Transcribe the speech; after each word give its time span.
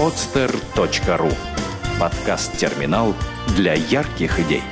podster.ru 0.00 1.30
Подкаст-терминал 2.00 3.12
для 3.54 3.74
ярких 3.74 4.40
идей. 4.40 4.62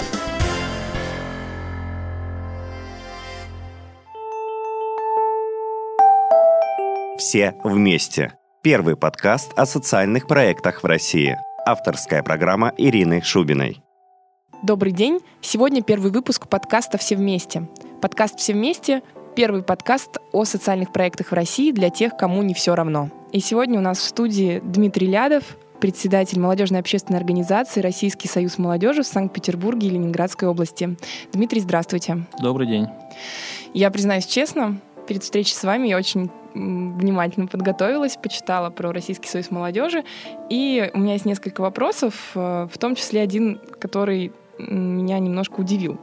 Все 7.19 7.55
вместе. 7.63 8.39
Первый 8.63 8.97
подкаст 8.97 9.53
о 9.55 9.67
социальных 9.67 10.27
проектах 10.27 10.83
в 10.83 10.87
России. 10.87 11.37
Авторская 11.67 12.23
программа 12.23 12.73
Ирины 12.79 13.21
Шубиной. 13.21 13.83
Добрый 14.63 14.93
день. 14.93 15.21
Сегодня 15.43 15.83
первый 15.83 16.11
выпуск 16.11 16.49
подкаста 16.49 16.97
«Все 16.97 17.17
вместе». 17.17 17.69
Подкаст 18.01 18.39
«Все 18.39 18.55
вместе»— 18.55 19.03
первый 19.39 19.63
подкаст 19.63 20.19
о 20.33 20.45
социальных 20.45 20.93
проектах 20.93 21.29
в 21.29 21.33
России 21.33 21.71
для 21.71 21.91
тех, 21.91 22.17
кому 22.17 22.43
не 22.43 22.55
все 22.55 22.75
равно. 22.75 23.09
И 23.31 23.39
сегодня 23.39 23.79
у 23.79 23.81
нас 23.81 23.99
в 23.99 24.03
студии 24.03 24.61
Дмитрий 24.65 25.07
Лядов, 25.07 25.45
председатель 25.79 26.41
молодежной 26.41 26.81
общественной 26.81 27.21
организации 27.21 27.81
«Российский 27.81 28.27
союз 28.27 28.59
молодежи» 28.59 29.05
в 29.05 29.07
Санкт-Петербурге 29.07 29.87
и 29.87 29.91
Ленинградской 29.91 30.49
области. 30.49 30.97
Дмитрий, 31.33 31.61
здравствуйте. 31.61 32.27
Добрый 32.41 32.67
день. 32.67 32.89
Я 33.75 33.93
признаюсь 33.93 34.27
честно, 34.27 34.81
перед 35.07 35.23
встречей 35.23 35.55
с 35.55 35.63
вами 35.63 35.87
я 35.87 35.99
очень 35.99 36.31
внимательно 36.55 37.47
подготовилась, 37.47 38.17
почитала 38.17 38.71
про 38.71 38.91
Российский 38.91 39.29
союз 39.29 39.53
молодежи, 39.53 40.03
и 40.51 40.91
у 40.93 40.99
меня 40.99 41.13
есть 41.13 41.27
несколько 41.27 41.61
вопросов, 41.61 42.33
э, 42.35 42.67
в 42.69 42.77
том 42.77 42.97
числе 42.97 43.21
один, 43.21 43.61
который 43.79 44.33
меня 44.59 45.21
немножко 45.21 45.61
удивил. 45.61 46.01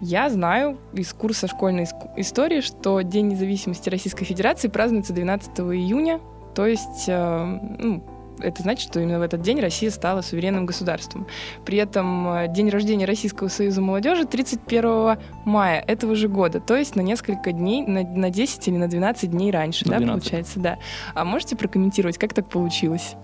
Я 0.00 0.30
знаю 0.30 0.78
из 0.94 1.12
курса 1.12 1.46
школьной 1.46 1.86
истории, 2.16 2.60
что 2.60 3.00
День 3.02 3.28
независимости 3.28 3.88
Российской 3.90 4.24
Федерации 4.24 4.68
празднуется 4.68 5.12
12 5.12 5.60
июня, 5.60 6.20
то 6.54 6.66
есть 6.66 7.04
э, 7.06 7.58
ну, 7.78 8.02
это 8.42 8.62
значит, 8.62 8.88
что 8.88 9.00
именно 9.00 9.18
в 9.18 9.22
этот 9.22 9.42
день 9.42 9.60
Россия 9.60 9.90
стала 9.90 10.22
суверенным 10.22 10.66
государством. 10.66 11.26
При 11.64 11.78
этом 11.78 12.28
э, 12.32 12.48
день 12.48 12.70
рождения 12.70 13.04
Российского 13.04 13.48
союза 13.48 13.80
молодежи 13.82 14.24
31 14.24 15.18
мая 15.44 15.84
этого 15.86 16.14
же 16.14 16.28
года, 16.28 16.60
то 16.60 16.76
есть 16.76 16.96
на 16.96 17.02
несколько 17.02 17.52
дней, 17.52 17.82
на, 17.86 18.02
на 18.02 18.30
10 18.30 18.68
или 18.68 18.76
на 18.76 18.88
12 18.88 19.30
дней 19.30 19.50
раньше, 19.50 19.84
на 19.86 19.92
да, 19.92 19.98
12. 19.98 20.22
получается, 20.22 20.60
да. 20.60 20.78
А 21.14 21.24
можете 21.24 21.56
прокомментировать, 21.56 22.18
как 22.18 22.32
так 22.32 22.48
получилось? 22.48 23.16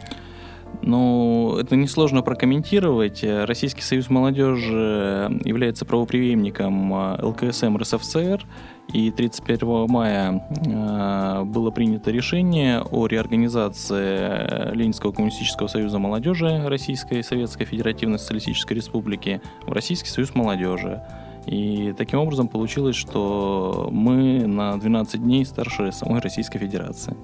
Ну, 0.82 1.56
это 1.58 1.74
несложно 1.74 2.22
прокомментировать. 2.22 3.24
Российский 3.24 3.82
союз 3.82 4.08
молодежи 4.08 5.40
является 5.44 5.84
правоприемником 5.84 6.94
э, 6.94 7.24
ЛКСМ 7.24 7.76
РСФСР, 7.76 8.46
и 8.92 9.10
31 9.10 9.86
мая 9.88 10.48
э, 10.64 11.42
было 11.44 11.70
принято 11.70 12.10
решение 12.10 12.82
о 12.82 13.06
реорганизации 13.06 14.74
Ленинского 14.74 15.12
коммунистического 15.12 15.66
союза 15.66 15.98
молодежи 15.98 16.68
Российской 16.68 17.24
Советской 17.24 17.64
Федеративной 17.64 18.18
Социалистической 18.18 18.76
Республики 18.76 19.40
в 19.66 19.72
Российский 19.72 20.10
союз 20.10 20.34
молодежи. 20.34 21.02
И 21.46 21.94
таким 21.96 22.20
образом 22.20 22.48
получилось, 22.48 22.96
что 22.96 23.88
мы 23.92 24.46
на 24.46 24.78
12 24.78 25.22
дней 25.22 25.44
старше 25.44 25.92
самой 25.92 26.20
Российской 26.20 26.58
Федерации. 26.58 27.16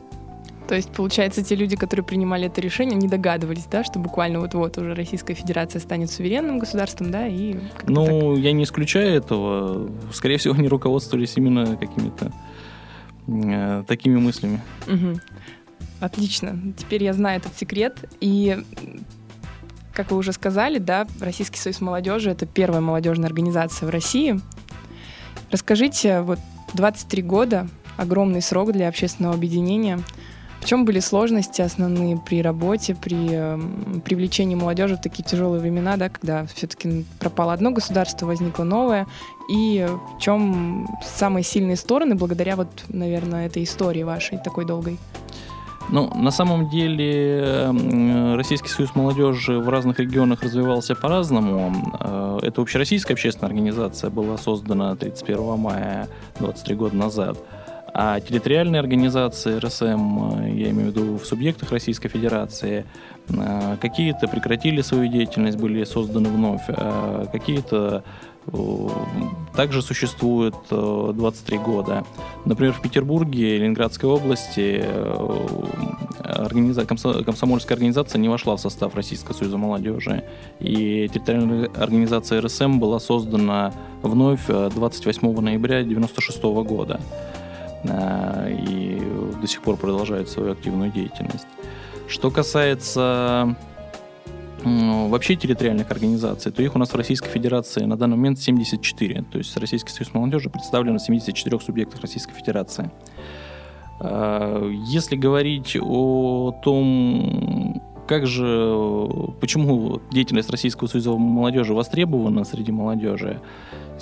То 0.68 0.76
есть, 0.76 0.92
получается, 0.92 1.42
те 1.42 1.54
люди, 1.54 1.76
которые 1.76 2.04
принимали 2.04 2.46
это 2.46 2.60
решение, 2.60 2.96
не 2.96 3.08
догадывались, 3.08 3.66
да, 3.66 3.84
что 3.84 3.98
буквально 3.98 4.40
вот-вот 4.40 4.78
уже 4.78 4.94
Российская 4.94 5.34
Федерация 5.34 5.80
станет 5.80 6.10
суверенным 6.10 6.58
государством, 6.58 7.10
да, 7.10 7.26
и... 7.26 7.56
Ну, 7.86 8.34
так... 8.34 8.44
я 8.44 8.52
не 8.52 8.64
исключаю 8.64 9.14
этого. 9.14 9.90
Скорее 10.12 10.38
всего, 10.38 10.54
они 10.54 10.68
руководствовались 10.68 11.36
именно 11.36 11.76
какими-то 11.76 12.32
э, 13.26 13.84
такими 13.86 14.18
мыслями. 14.18 14.60
Угу. 14.86 15.20
Отлично. 16.00 16.58
Теперь 16.76 17.04
я 17.04 17.12
знаю 17.12 17.40
этот 17.40 17.56
секрет. 17.56 18.08
И 18.20 18.64
как 19.92 20.10
вы 20.10 20.16
уже 20.16 20.32
сказали, 20.32 20.78
да, 20.78 21.06
Российский 21.20 21.58
союз 21.58 21.80
молодежи— 21.80 22.30
это 22.32 22.46
первая 22.46 22.80
молодежная 22.80 23.26
организация 23.26 23.86
в 23.86 23.90
России. 23.90 24.40
Расскажите, 25.50 26.22
вот 26.22 26.38
23 26.74 27.22
года, 27.22 27.68
огромный 27.96 28.40
срок 28.40 28.72
для 28.72 28.88
общественного 28.88 29.34
объединения— 29.34 30.00
в 30.62 30.64
чем 30.64 30.84
были 30.84 31.00
сложности 31.00 31.60
основные 31.60 32.16
при 32.16 32.40
работе, 32.40 32.94
при 32.94 33.28
э, 33.32 33.58
привлечении 34.04 34.54
молодежи 34.54 34.96
в 34.96 35.00
такие 35.00 35.24
тяжелые 35.24 35.60
времена, 35.60 35.96
да, 35.96 36.08
когда 36.08 36.46
все-таки 36.46 37.04
пропало 37.18 37.52
одно 37.52 37.72
государство, 37.72 38.26
возникло 38.26 38.62
новое, 38.62 39.08
и 39.50 39.88
в 39.88 40.20
чем 40.20 40.86
самые 41.02 41.42
сильные 41.42 41.76
стороны 41.76 42.14
благодаря 42.14 42.54
вот, 42.54 42.68
наверное, 42.88 43.46
этой 43.46 43.64
истории 43.64 44.04
вашей 44.04 44.38
такой 44.38 44.64
долгой? 44.64 44.98
Ну, 45.88 46.08
на 46.14 46.30
самом 46.30 46.70
деле 46.70 47.72
Российский 48.36 48.68
союз 48.68 48.94
молодежи 48.94 49.58
в 49.58 49.68
разных 49.68 49.98
регионах 49.98 50.42
развивался 50.42 50.94
по-разному. 50.94 51.72
Э, 51.98 52.38
это 52.40 52.62
общероссийская 52.62 53.16
общественная 53.16 53.48
организация 53.48 54.10
была 54.10 54.38
создана 54.38 54.94
31 54.94 55.58
мая 55.58 56.08
23 56.38 56.74
года 56.76 56.96
назад. 56.96 57.38
А 57.94 58.20
территориальные 58.20 58.80
организации 58.80 59.58
РСМ, 59.58 60.44
э, 60.44 60.50
я 60.54 60.70
имею 60.70 60.90
в 60.90 60.96
виду 60.96 61.18
в 61.18 61.26
субъектах 61.26 61.72
Российской 61.72 62.08
Федерации, 62.08 62.86
э, 63.28 63.76
какие-то 63.80 64.28
прекратили 64.28 64.80
свою 64.80 65.08
деятельность, 65.08 65.58
были 65.58 65.84
созданы 65.84 66.30
вновь, 66.30 66.62
а 66.68 67.26
какие-то 67.30 68.02
э, 68.46 68.88
также 69.54 69.82
существуют 69.82 70.54
23 70.70 71.58
года. 71.58 72.04
Например, 72.46 72.72
в 72.72 72.80
Петербурге, 72.80 73.58
Ленинградской 73.58 74.08
области 74.08 74.82
организа... 76.24 76.86
комсомольская 76.86 77.76
организация 77.76 78.18
не 78.18 78.30
вошла 78.30 78.56
в 78.56 78.60
состав 78.60 78.94
Российского 78.94 79.34
союза 79.34 79.58
молодежи. 79.58 80.24
И 80.60 81.08
территориальная 81.12 81.70
организация 81.76 82.40
РСМ 82.40 82.78
была 82.80 82.98
создана 83.00 83.72
вновь 84.02 84.46
28 84.46 85.40
ноября 85.40 85.80
1996 85.80 86.42
года. 86.66 86.98
И 87.84 89.02
до 89.40 89.46
сих 89.46 89.62
пор 89.62 89.76
продолжают 89.76 90.28
свою 90.28 90.52
активную 90.52 90.90
деятельность. 90.90 91.46
Что 92.08 92.30
касается 92.30 93.56
вообще 94.64 95.34
территориальных 95.34 95.90
организаций, 95.90 96.52
то 96.52 96.62
их 96.62 96.74
у 96.76 96.78
нас 96.78 96.90
в 96.90 96.96
Российской 96.96 97.28
Федерации 97.28 97.84
на 97.84 97.96
данный 97.96 98.16
момент 98.16 98.38
74. 98.38 99.24
То 99.30 99.38
есть 99.38 99.56
Российский 99.56 99.90
союз 99.90 100.14
молодежи 100.14 100.50
представлен 100.50 100.98
в 100.98 101.02
74 101.02 101.60
субъектах 101.60 102.00
Российской 102.00 102.34
Федерации. 102.34 102.90
Э, 104.00 104.70
если 104.86 105.16
говорить 105.16 105.76
о 105.80 106.52
том, 106.62 107.82
как 108.06 108.26
же, 108.26 108.76
почему 109.40 110.00
деятельность 110.10 110.50
Российского 110.50 110.88
союза 110.88 111.12
молодежи 111.12 111.74
востребована 111.74 112.44
среди 112.44 112.72
молодежи, 112.72 113.40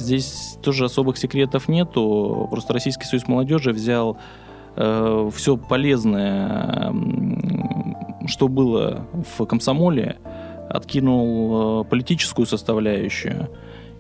Здесь 0.01 0.57
тоже 0.63 0.87
особых 0.87 1.19
секретов 1.19 1.69
нету. 1.69 2.49
Просто 2.51 2.73
Российский 2.73 3.05
союз 3.05 3.29
молодежи 3.29 3.73
взял 3.73 4.17
э, 4.77 5.31
все 5.35 5.57
полезное, 5.57 6.95
что 8.27 8.49
было 8.49 9.07
в 9.37 9.45
комсомоле, 9.45 10.17
откинул 10.71 11.83
э, 11.83 11.85
политическую 11.85 12.47
составляющую 12.47 13.51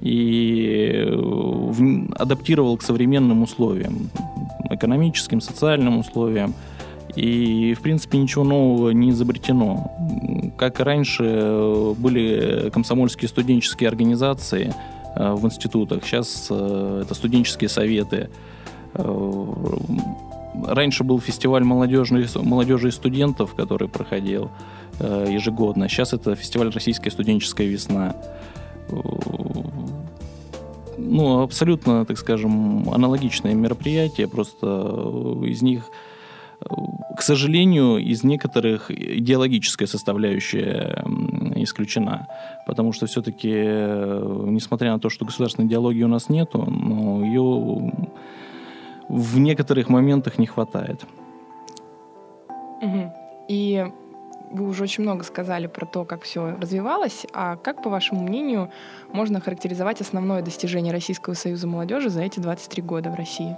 и 0.00 1.05
э, 1.06 1.15
в, 1.15 2.12
адаптировал 2.16 2.78
к 2.78 2.83
современным 2.83 3.43
условиям, 3.43 4.10
экономическим, 4.71 5.43
социальным 5.43 5.99
условиям. 5.99 6.55
И, 7.15 7.75
в 7.75 7.83
принципе, 7.83 8.19
ничего 8.19 8.44
нового 8.44 8.91
не 8.91 9.10
изобретено. 9.10 9.91
Как 10.56 10.81
и 10.81 10.83
раньше 10.83 11.25
э, 11.27 11.94
были 11.99 12.71
комсомольские 12.71 13.28
студенческие 13.28 13.89
организации– 13.89 14.75
Э, 14.84 15.00
в 15.16 15.44
институтах. 15.44 16.04
Сейчас 16.04 16.48
э, 16.50 17.03
это 17.04 17.15
студенческие 17.15 17.69
советы. 17.69 18.31
Э, 18.94 19.54
раньше 20.66 21.04
был 21.04 21.21
фестиваль 21.21 21.65
молодежи, 21.65 22.26
молодежи 22.37 22.88
и 22.88 22.91
студентов, 22.93 23.54
который 23.54 23.89
проходил 23.89 24.51
ежегодно. 24.98 25.89
Сейчас 25.89 26.12
это 26.12 26.34
фестиваль 26.34 26.71
«Российская 26.71 27.10
студенческая 27.10 27.66
весна». 27.66 28.15
Ну, 30.98 31.41
абсолютно, 31.41 32.04
так 32.04 32.18
скажем, 32.18 32.91
аналогичные 32.91 33.54
мероприятия, 33.54 34.28
просто 34.28 34.66
из 35.42 35.63
них 35.63 35.84
к 37.16 37.22
сожалению, 37.22 37.98
из 37.98 38.24
некоторых 38.24 38.91
идеологическая 38.91 39.86
составляющая 39.86 41.04
исключена. 41.57 42.28
Потому 42.66 42.92
что 42.92 43.07
все-таки, 43.07 43.53
э, 43.53 44.45
несмотря 44.47 44.92
на 44.92 44.98
то, 44.98 45.10
что 45.10 45.24
государственной 45.24 45.68
идеологии 45.68 46.03
у 46.03 46.09
нас 46.09 46.28
нету, 46.28 46.66
ее 47.22 47.92
в 49.09 49.39
некоторых 49.39 49.89
моментах 49.89 50.39
не 50.39 50.47
хватает. 50.47 51.04
И 53.48 53.86
вы 54.51 54.68
уже 54.68 54.84
очень 54.84 55.03
много 55.03 55.24
сказали 55.24 55.66
про 55.66 55.86
то, 55.86 56.04
как 56.04 56.22
все 56.22 56.56
развивалось. 56.56 57.27
А 57.33 57.56
как, 57.56 57.83
по 57.83 57.91
вашему 57.91 58.22
мнению, 58.22 58.71
можно 59.13 59.41
характеризовать 59.41 60.01
основное 60.01 60.42
достижение 60.42 60.92
Российского 60.92 61.34
союза 61.34 61.66
молодежи 61.66 62.10
за 62.10 62.22
эти 62.22 62.41
23 62.41 62.83
года 62.83 63.10
в 63.10 63.15
России? 63.15 63.56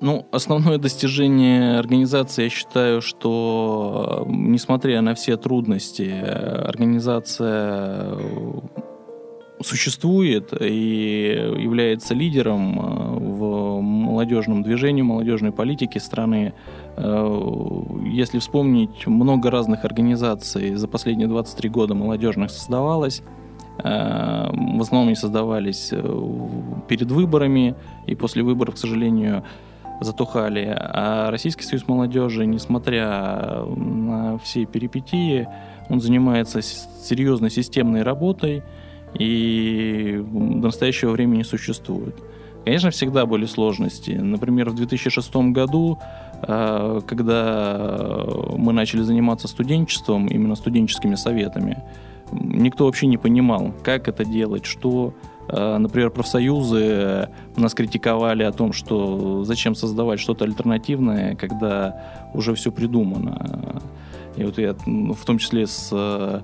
Ну, 0.00 0.26
основное 0.30 0.78
достижение 0.78 1.78
организации, 1.78 2.44
я 2.44 2.50
считаю, 2.50 3.00
что 3.00 4.26
несмотря 4.28 5.00
на 5.00 5.14
все 5.14 5.36
трудности, 5.36 6.12
организация 6.12 8.14
существует 9.62 10.52
и 10.60 11.52
является 11.58 12.14
лидером 12.14 12.78
э, 12.78 13.18
в 13.18 13.80
молодежном 13.80 14.62
движении, 14.62 15.02
молодежной 15.02 15.52
политике 15.52 15.98
страны. 15.98 16.52
Э, 16.96 17.82
если 18.04 18.38
вспомнить, 18.38 19.06
много 19.06 19.50
разных 19.50 19.84
организаций 19.84 20.74
за 20.74 20.88
последние 20.88 21.28
23 21.28 21.70
года 21.70 21.94
молодежных 21.94 22.50
создавалось. 22.50 23.22
Э, 23.78 24.48
в 24.52 24.80
основном 24.80 25.08
они 25.08 25.16
создавались 25.16 25.92
перед 26.88 27.10
выборами, 27.10 27.74
и 28.06 28.14
после 28.14 28.42
выборов, 28.42 28.74
к 28.74 28.78
сожалению, 28.78 29.42
затухали. 30.00 30.74
А 30.78 31.30
Российский 31.30 31.64
союз 31.64 31.86
молодежи, 31.88 32.46
несмотря 32.46 33.64
на 33.76 34.38
все 34.38 34.66
перипетии, 34.66 35.48
он 35.88 36.00
занимается 36.00 36.62
серьезной 36.62 37.50
системной 37.50 38.02
работой– 38.02 38.62
и 39.18 40.22
до 40.30 40.66
настоящего 40.66 41.10
времени 41.10 41.42
существует. 41.42 42.16
Конечно, 42.64 42.90
всегда 42.90 43.26
были 43.26 43.46
сложности. 43.46 44.10
Например, 44.10 44.70
в 44.70 44.74
2006 44.74 45.34
году, 45.52 45.98
э, 46.42 47.00
когда 47.06 48.24
мы 48.56 48.72
начали 48.72 49.02
заниматься 49.02 49.46
студенчеством, 49.46 50.26
именно 50.26 50.56
студенческими 50.56 51.14
советами, 51.14 51.82
никто 52.32 52.86
вообще 52.86 53.06
не 53.06 53.18
понимал, 53.18 53.72
как 53.84 54.08
это 54.08 54.24
делать, 54.24 54.66
что 54.66 55.14
Например, 55.48 56.10
профсоюзы 56.10 57.28
нас 57.56 57.74
критиковали 57.74 58.42
о 58.42 58.52
том, 58.52 58.72
что 58.72 59.44
зачем 59.44 59.74
создавать 59.74 60.18
что-то 60.18 60.44
альтернативное, 60.44 61.36
когда 61.36 62.28
уже 62.34 62.54
все 62.54 62.72
придумано. 62.72 63.80
И 64.36 64.44
вот 64.44 64.58
я 64.58 64.74
в 64.74 65.24
том 65.24 65.38
числе 65.38 65.66
с 65.66 65.88
э, 65.92 66.40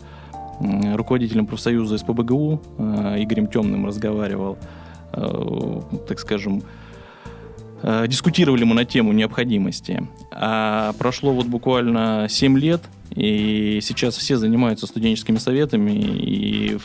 руководителем 0.95 1.47
профсоюза 1.47 1.99
СПБГУ 1.99 2.61
э, 2.79 3.23
Игорем 3.23 3.47
Темным 3.47 3.87
разговаривал, 3.87 4.57
э, 5.13 5.81
так 6.09 6.19
скажем, 6.19 6.63
э, 7.83 8.07
дискутировали 8.09 8.65
мы 8.65 8.75
на 8.75 8.85
тему 8.85 9.13
необходимости. 9.13 10.07
А 10.31 10.93
прошло 10.99 11.33
вот 11.33 11.47
буквально 11.47 12.27
7 12.29 12.59
лет, 12.59 12.83
и 13.11 13.81
сейчас 13.83 14.17
все 14.17 14.37
занимаются 14.37 14.87
студенческими 14.87 15.37
советами, 15.37 15.93
и 15.93 16.79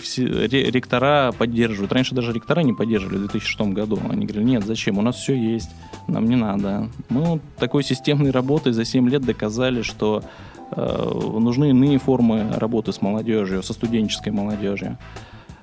все 0.00 0.46
ректора 0.46 1.32
поддерживают. 1.38 1.92
Раньше 1.92 2.14
даже 2.14 2.32
ректора 2.32 2.60
не 2.60 2.72
поддерживали 2.72 3.16
в 3.16 3.20
2006 3.28 3.60
году. 3.72 4.00
Они 4.08 4.26
говорили, 4.26 4.44
нет, 4.44 4.64
зачем, 4.64 4.98
у 4.98 5.02
нас 5.02 5.16
все 5.16 5.34
есть, 5.34 5.70
нам 6.08 6.24
не 6.24 6.36
надо. 6.36 6.88
Мы 7.08 7.40
такой 7.58 7.84
системной 7.84 8.32
работой 8.32 8.72
за 8.72 8.84
7 8.84 9.08
лет 9.08 9.22
доказали, 9.22 9.82
что 9.82 10.24
Э, 10.70 11.38
нужны 11.38 11.70
иные 11.70 11.98
формы 11.98 12.52
работы 12.56 12.92
с 12.92 13.00
молодежью, 13.00 13.62
со 13.62 13.72
студенческой 13.72 14.30
молодежью. 14.30 14.98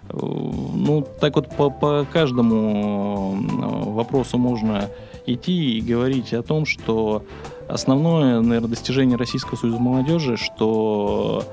Э, 0.09 0.17
ну, 0.19 1.05
так 1.19 1.35
вот 1.35 1.49
по, 1.55 1.69
по 1.69 2.05
каждому 2.11 3.35
э, 3.35 3.89
вопросу 3.91 4.37
можно 4.37 4.89
идти 5.25 5.77
и 5.77 5.81
говорить 5.81 6.33
о 6.33 6.43
том, 6.43 6.65
что 6.65 7.23
основное, 7.67 8.41
наверное, 8.41 8.69
достижение 8.69 9.17
Российского 9.17 9.57
союза 9.57 9.79
молодежи, 9.79 10.37
что 10.37 11.43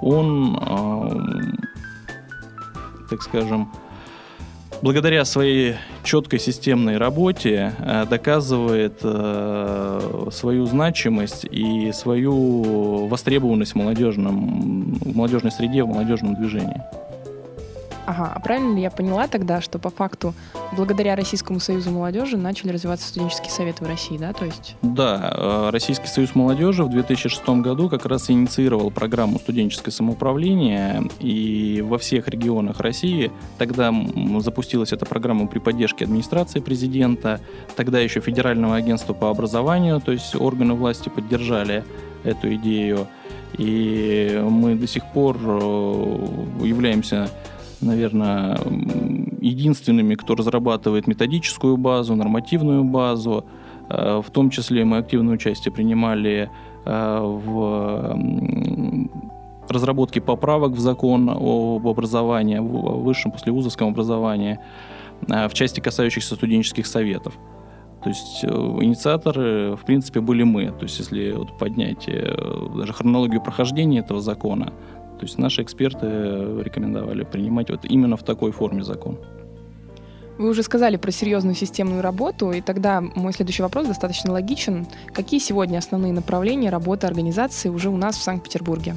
он, 0.00 0.58
так 3.08 3.22
скажем, 3.22 3.70
благодаря 4.82 5.24
своей 5.24 5.76
четкой 6.02 6.38
системной 6.38 6.96
работе 6.96 7.74
э, 7.78 8.06
доказывает 8.08 9.00
э, 9.02 10.28
свою 10.32 10.66
значимость 10.66 11.44
и 11.50 11.92
свою 11.92 13.06
востребованность 13.06 13.72
в, 13.72 13.76
молодежном, 13.76 14.94
в 14.94 15.16
молодежной 15.16 15.52
среде, 15.52 15.84
в 15.84 15.88
молодежном 15.88 16.34
движении. 16.34 16.82
Ага, 18.10 18.32
а 18.34 18.40
правильно 18.40 18.74
ли 18.74 18.82
я 18.82 18.90
поняла 18.90 19.28
тогда, 19.28 19.60
что 19.60 19.78
по 19.78 19.88
факту 19.88 20.34
благодаря 20.76 21.14
Российскому 21.14 21.60
союзу 21.60 21.92
молодежи 21.92 22.36
начали 22.36 22.72
развиваться 22.72 23.06
студенческие 23.06 23.52
советы 23.52 23.84
в 23.84 23.86
России, 23.86 24.18
да? 24.18 24.32
То 24.32 24.46
есть... 24.46 24.74
Да, 24.82 25.32
э, 25.32 25.70
Российский 25.70 26.08
союз 26.08 26.34
молодежи 26.34 26.82
в 26.82 26.90
2006 26.90 27.48
году 27.60 27.88
как 27.88 28.06
раз 28.06 28.28
инициировал 28.28 28.90
программу 28.90 29.38
студенческое 29.38 29.92
самоуправление, 29.92 31.04
и 31.20 31.84
во 31.86 31.98
всех 31.98 32.26
регионах 32.26 32.80
России 32.80 33.30
тогда 33.58 33.94
запустилась 34.40 34.92
эта 34.92 35.06
программа 35.06 35.46
при 35.46 35.60
поддержке 35.60 36.04
администрации 36.04 36.58
президента, 36.58 37.40
тогда 37.76 38.00
еще 38.00 38.18
Федерального 38.18 38.74
агентства 38.74 39.12
по 39.12 39.30
образованию, 39.30 40.00
то 40.00 40.10
есть 40.10 40.34
органы 40.34 40.74
власти 40.74 41.10
поддержали 41.10 41.84
эту 42.24 42.52
идею, 42.56 43.06
и 43.56 44.42
мы 44.50 44.74
до 44.74 44.88
сих 44.88 45.04
пор 45.12 45.36
э, 45.40 46.64
являемся 46.64 47.30
наверное, 47.80 48.58
единственными, 49.40 50.14
кто 50.14 50.34
разрабатывает 50.34 51.06
методическую 51.06 51.76
базу, 51.76 52.14
нормативную 52.14 52.84
базу. 52.84 53.44
Э, 53.88 54.20
в 54.24 54.30
том 54.30 54.50
числе 54.50 54.84
мы 54.84 54.98
активное 54.98 55.34
участие 55.34 55.72
принимали 55.72 56.50
э, 56.84 57.20
в 57.22 58.18
разработке 59.68 60.20
поправок 60.20 60.72
в 60.72 60.80
закон 60.80 61.30
об 61.30 61.86
образовании, 61.86 62.58
в 62.58 63.02
высшем 63.02 63.32
послевузовском 63.32 63.88
образовании, 63.88 64.58
э, 65.28 65.48
в 65.48 65.54
части 65.54 65.80
касающихся 65.80 66.34
студенческих 66.34 66.86
советов. 66.86 67.34
То 68.02 68.08
есть 68.08 68.44
инициаторы, 68.44 69.76
в 69.76 69.84
принципе, 69.84 70.20
были 70.20 70.42
мы. 70.42 70.70
То 70.70 70.84
есть 70.84 70.98
если 70.98 71.32
вот 71.32 71.58
поднять 71.58 72.08
даже 72.74 72.94
хронологию 72.94 73.42
прохождения 73.42 73.98
этого 73.98 74.22
закона, 74.22 74.72
то 75.20 75.26
есть 75.26 75.36
наши 75.36 75.60
эксперты 75.60 76.06
рекомендовали 76.62 77.24
принимать 77.24 77.68
вот 77.68 77.84
именно 77.84 78.16
в 78.16 78.22
такой 78.22 78.52
форме 78.52 78.82
закон. 78.82 79.18
Вы 80.38 80.48
уже 80.48 80.62
сказали 80.62 80.96
про 80.96 81.10
серьезную 81.10 81.54
системную 81.54 82.00
работу, 82.00 82.52
и 82.52 82.62
тогда 82.62 83.02
мой 83.02 83.34
следующий 83.34 83.60
вопрос 83.60 83.86
достаточно 83.86 84.32
логичен. 84.32 84.86
Какие 85.12 85.38
сегодня 85.38 85.76
основные 85.76 86.14
направления 86.14 86.70
работы 86.70 87.06
организации 87.06 87.68
уже 87.68 87.90
у 87.90 87.98
нас 87.98 88.16
в 88.16 88.22
Санкт-Петербурге? 88.22 88.94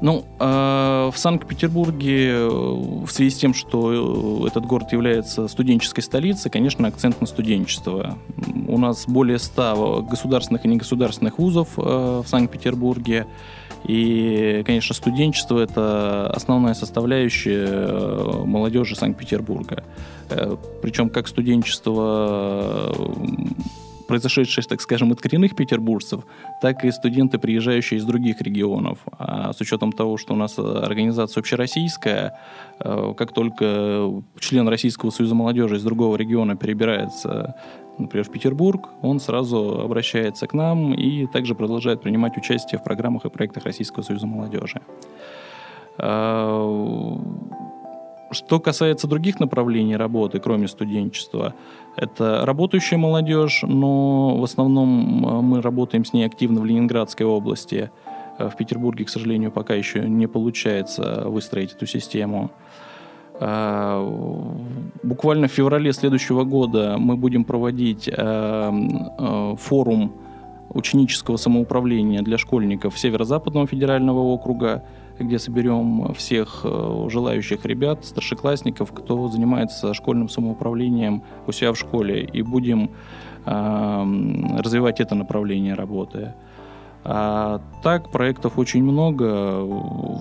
Ну, 0.00 0.24
э, 0.40 1.10
в 1.12 1.18
Санкт-Петербурге, 1.18 2.30
э, 2.30 2.48
в 2.48 3.08
связи 3.10 3.30
с 3.30 3.36
тем, 3.36 3.52
что 3.52 4.44
э, 4.44 4.48
этот 4.48 4.64
город 4.64 4.92
является 4.92 5.48
студенческой 5.48 6.00
столицей, 6.00 6.50
конечно, 6.50 6.88
акцент 6.88 7.20
на 7.20 7.26
студенчество. 7.26 8.16
У 8.68 8.78
нас 8.78 9.04
более 9.06 9.38
100 9.38 10.06
государственных 10.08 10.64
и 10.64 10.68
негосударственных 10.68 11.38
вузов 11.38 11.70
э, 11.76 11.82
в 11.82 12.26
Санкт-Петербурге. 12.26 13.26
И, 13.84 14.62
конечно, 14.66 14.94
студенчество– 14.94 15.58
это 15.60 16.30
основная 16.30 16.74
составляющая 16.74 17.66
э, 17.68 18.42
молодежи 18.44 18.96
Санкт-Петербурга. 18.96 19.84
Э, 20.30 20.56
Причем 20.82 21.08
как 21.08 21.28
студенчество 21.28 22.92
произошедшие, 24.08 24.64
так 24.64 24.80
скажем, 24.80 25.12
от 25.12 25.20
коренных 25.20 25.54
петербуржцев, 25.54 26.24
так 26.62 26.84
и 26.84 26.90
студенты, 26.90 27.38
приезжающие 27.38 27.98
из 27.98 28.04
других 28.04 28.40
регионов. 28.40 28.98
А 29.18 29.52
с 29.52 29.60
учетом 29.60 29.92
того, 29.92 30.16
что 30.16 30.32
у 30.32 30.36
нас 30.36 30.58
организация 30.58 31.40
общероссийская, 31.40 32.32
э, 32.80 33.14
как 33.16 33.32
только 33.32 34.10
член 34.40 34.66
Российского 34.66 35.10
союза 35.10 35.34
молодежи 35.34 35.76
из 35.76 35.82
другого 35.84 36.16
региона 36.16 36.56
перебирается 36.56 37.54
например, 37.98 38.24
в 38.24 38.30
Петербург, 38.30 38.88
он 39.02 39.20
сразу 39.20 39.80
обращается 39.80 40.46
к 40.46 40.54
нам 40.54 40.94
и 40.94 41.26
также 41.26 41.54
продолжает 41.54 42.00
принимать 42.00 42.36
участие 42.36 42.78
в 42.78 42.84
программах 42.84 43.24
и 43.24 43.30
проектах 43.30 43.64
Российского 43.64 44.02
Союза 44.02 44.26
молодежи. 44.26 44.80
А, 45.98 47.18
что 48.30 48.60
касается 48.60 49.06
других 49.06 49.40
направлений 49.40 49.96
работы, 49.96 50.38
кроме 50.38 50.68
студенчества, 50.68 51.54
это 51.96 52.44
работающая 52.44 52.98
молодежь, 52.98 53.62
но 53.62 54.36
в 54.36 54.44
основном 54.44 55.26
а, 55.26 55.40
мы 55.40 55.60
работаем 55.60 56.04
с 56.04 56.12
ней 56.12 56.24
активно 56.24 56.60
в 56.60 56.64
Ленинградской 56.64 57.26
области. 57.26 57.90
В 58.38 58.54
Петербурге, 58.56 59.04
к 59.04 59.08
сожалению, 59.08 59.50
пока 59.50 59.74
еще 59.74 60.08
не 60.08 60.28
получается 60.28 61.24
выстроить 61.26 61.72
эту 61.72 61.86
систему. 61.86 62.52
А, 63.40 64.02
буквально 65.02 65.48
в 65.48 65.52
феврале 65.52 65.92
следующего 65.92 66.44
года 66.44 66.96
мы 66.98 67.16
будем 67.16 67.44
проводить 67.44 68.10
а, 68.12 68.72
а, 68.72 69.56
форум 69.56 70.12
ученического 70.70 71.36
самоуправления 71.36 72.22
для 72.22 72.36
школьников 72.36 72.98
Северо-Западного 72.98 73.66
федерального 73.66 74.18
округа, 74.18 74.84
где 75.18 75.38
соберем 75.38 76.12
всех 76.14 76.64
желающих 77.08 77.64
ребят, 77.64 78.04
старшеклассников, 78.04 78.92
кто 78.92 79.28
занимается 79.28 79.94
школьным 79.94 80.28
самоуправлением 80.28 81.22
у 81.46 81.52
себя 81.52 81.72
в 81.72 81.78
школе, 81.78 82.22
и 82.22 82.42
будем 82.42 82.90
развивать 83.46 85.00
это 85.00 85.14
направление 85.14 85.72
работы. 85.72 86.34
А 87.10 87.62
так, 87.82 88.10
проектов 88.10 88.58
очень 88.58 88.82
много. 88.82 89.62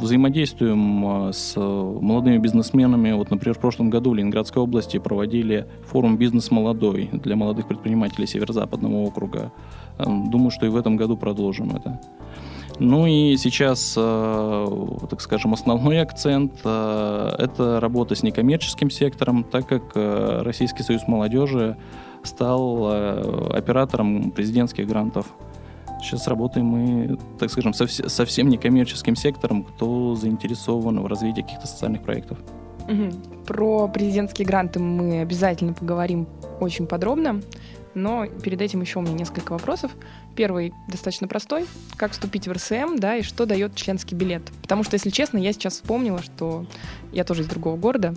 Взаимодействуем 0.01 1.33
с 1.33 1.53
молодыми 1.57 2.37
бизнесменами. 2.37 3.11
Вот, 3.11 3.29
например, 3.29 3.55
в 3.55 3.59
прошлом 3.59 3.89
году 3.89 4.11
в 4.11 4.15
Ленинградской 4.15 4.63
области 4.63 4.97
проводили 4.97 5.67
форум 5.83 6.15
«Бизнес 6.15 6.49
молодой» 6.49 7.09
для 7.11 7.35
молодых 7.35 7.67
предпринимателей 7.67 8.25
Северо-Западного 8.25 9.03
округа. 9.03 9.51
Думаю, 9.99 10.49
что 10.49 10.65
и 10.65 10.69
в 10.69 10.77
этом 10.77 10.95
году 10.95 11.17
продолжим 11.17 11.75
это. 11.75 11.99
Ну 12.79 13.05
и 13.05 13.35
сейчас, 13.35 13.93
так 13.95 15.19
скажем, 15.19 15.53
основной 15.53 15.99
акцент– 15.99 16.53
это 16.63 17.79
работа 17.81 18.15
с 18.15 18.23
некоммерческим 18.23 18.91
сектором, 18.91 19.43
так 19.43 19.67
как 19.67 19.91
Российский 20.45 20.83
союз 20.83 21.05
молодежи 21.05 21.75
стал 22.23 23.51
оператором 23.51 24.31
президентских 24.31 24.87
грантов. 24.87 25.33
Сейчас 26.01 26.27
работаем 26.27 26.65
мы, 26.67 27.17
так 27.39 27.49
скажем, 27.49 27.73
со, 27.73 27.87
со 27.87 28.25
всем 28.25 28.49
некоммерческим 28.49 29.15
сектором, 29.15 29.63
кто 29.63 30.15
заинтересован 30.15 30.99
в 30.99 31.07
развитии 31.07 31.41
каких-то 31.41 31.67
социальных 31.67 32.03
проектов. 32.03 32.37
Угу. 32.87 33.43
Про 33.45 33.87
президентские 33.87 34.47
гранты 34.47 34.79
мы 34.79 35.21
обязательно 35.21 35.73
поговорим 35.73 36.27
очень 36.59 36.87
подробно, 36.87 37.41
но 37.93 38.27
перед 38.27 38.61
этим 38.61 38.81
еще 38.81 38.99
у 38.99 39.01
меня 39.01 39.13
несколько 39.13 39.53
вопросов. 39.53 39.91
Первый 40.35 40.73
достаточно 40.87 41.27
простой. 41.27 41.65
Как 41.95 42.11
вступить 42.11 42.47
в 42.47 42.51
РСМ, 42.51 42.97
да, 42.97 43.17
и 43.17 43.23
что 43.23 43.45
дает 43.45 43.75
членский 43.75 44.15
билет? 44.15 44.43
Потому 44.61 44.83
что, 44.83 44.93
если 44.93 45.09
честно, 45.09 45.37
я 45.37 45.51
сейчас 45.51 45.73
вспомнила, 45.73 46.21
что 46.21 46.65
я 47.11 47.23
тоже 47.23 47.41
из 47.41 47.47
другого 47.47 47.75
города, 47.75 48.13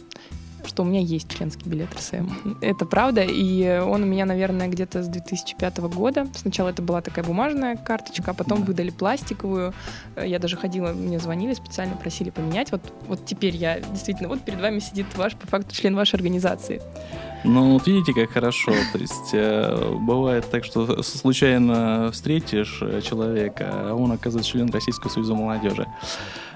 что 0.67 0.83
у 0.83 0.87
меня 0.87 1.01
есть 1.01 1.29
членский 1.29 1.69
билет 1.69 1.89
РСМ. 1.95 2.29
Это 2.61 2.85
правда, 2.87 3.23
и 3.23 3.81
он 3.81 4.03
у 4.03 4.07
меня, 4.07 4.25
наверное, 4.25 4.69
где-то 4.69 5.03
с 5.03 5.09
2005 5.09 5.79
года. 5.79 6.27
Сначала 6.35 6.69
это 6.69 6.83
была 6.83 7.01
такая 7.01 7.25
бумажная 7.25 7.77
карточка, 7.77 8.33
а 8.33 8.35
потом 8.35 8.61
да. 8.61 8.65
выдали 8.67 8.91
пластиковую. 8.91 9.73
Я 10.17 10.39
даже 10.39 10.57
ходила, 10.57 10.93
мне 10.93 11.19
звонили, 11.19 11.55
специально 11.55 11.97
просили 11.97 12.31
поменять. 12.31 12.73
Вот, 12.73 12.83
вот 13.07 13.25
теперь 13.27 13.57
я 13.57 13.81
действительно, 13.81 14.29
вот 14.29 14.43
перед 14.43 14.61
вами 14.61 14.79
сидит 14.79 15.07
ваш, 15.17 15.35
по 15.37 15.47
факту, 15.47 15.75
член 15.75 15.95
вашей 15.95 16.17
организации. 16.17 16.81
Ну, 17.45 17.73
вот 17.73 17.87
видите, 17.87 18.13
как 18.13 18.31
хорошо. 18.31 18.73
То 18.93 18.99
есть 18.99 19.31
э, 19.33 19.95
бывает 20.01 20.51
так, 20.51 20.65
что 20.65 21.03
случайно 21.03 22.11
встретишь 22.13 22.79
э, 22.83 23.01
человека, 23.01 23.71
а 23.71 23.95
он 23.95 24.13
оказывается 24.13 24.51
член 24.51 24.71
Российского 24.71 25.11
союза 25.11 25.35
молодежи. 25.35 25.87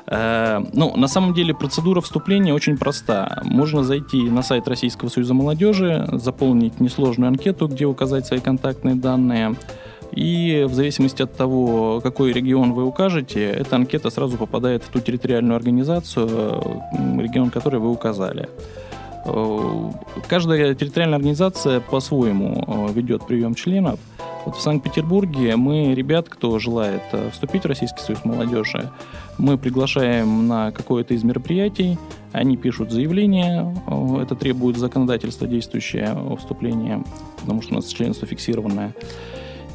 Э, 0.06 0.62
ну, 0.72 0.94
на 0.96 1.08
самом 1.08 1.34
деле 1.34 1.54
процедура 1.54 2.00
вступления 2.00 2.52
очень 2.52 2.76
проста. 2.76 3.40
Можно 3.44 3.82
зайти 3.84 4.22
на 4.22 4.42
сайт 4.42 4.68
Российского 4.68 5.08
союза 5.08 5.34
молодежи, 5.34 6.06
заполнить 6.12 6.80
несложную 6.80 7.28
анкету, 7.28 7.68
где 7.68 7.86
указать 7.86 8.26
свои 8.26 8.40
контактные 8.40 8.94
данные. 8.94 9.56
И 10.12 10.66
в 10.68 10.74
зависимости 10.74 11.22
от 11.22 11.36
того, 11.36 12.00
какой 12.00 12.32
регион 12.32 12.72
вы 12.72 12.84
укажете, 12.84 13.44
эта 13.44 13.76
анкета 13.76 14.10
сразу 14.10 14.36
попадает 14.36 14.84
в 14.84 14.88
ту 14.88 15.00
территориальную 15.00 15.56
организацию, 15.56 16.62
регион 17.18 17.50
который 17.50 17.80
вы 17.80 17.90
указали. 17.90 18.48
Э, 19.24 19.90
каждая 20.28 20.74
территориальная 20.74 21.16
организация 21.16 21.80
по-своему 21.80 22.64
э, 22.66 22.92
ведет 22.92 23.26
прием 23.26 23.54
членов. 23.54 23.98
Вот 24.44 24.56
в 24.56 24.60
Санкт-Петербурге 24.60 25.56
мы 25.56 25.94
ребят, 25.94 26.28
кто 26.28 26.58
желает 26.58 27.02
вступить 27.32 27.64
в 27.64 27.66
Российский 27.66 28.00
союз 28.00 28.22
молодежи, 28.26 28.90
мы 29.38 29.58
приглашаем 29.58 30.46
на 30.46 30.70
какое-то 30.70 31.14
из 31.14 31.22
мероприятий, 31.24 31.98
они 32.32 32.56
пишут 32.56 32.90
заявление, 32.90 33.74
это 34.20 34.34
требует 34.34 34.76
законодательство 34.76 35.46
действующее 35.46 36.10
о 36.10 36.36
вступлении, 36.36 37.02
потому 37.40 37.62
что 37.62 37.72
у 37.72 37.76
нас 37.76 37.86
членство 37.88 38.26
фиксированное. 38.26 38.94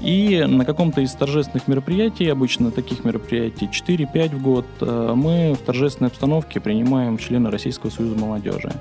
И 0.01 0.45
на 0.47 0.63
каком-то 0.63 1.01
из 1.01 1.11
торжественных 1.13 1.67
мероприятий, 1.67 2.27
обычно 2.29 2.71
таких 2.71 3.03
мероприятий 3.03 3.65
4-5 3.65 4.35
в 4.35 4.41
год, 4.41 4.65
э, 4.79 5.13
мы 5.13 5.53
в 5.53 5.65
торжественной 5.65 6.09
обстановке 6.09 6.61
принимаем 6.61 7.17
члена 7.17 7.51
Российского 7.51 7.89
союза 7.89 8.15
молодежи. 8.15 8.71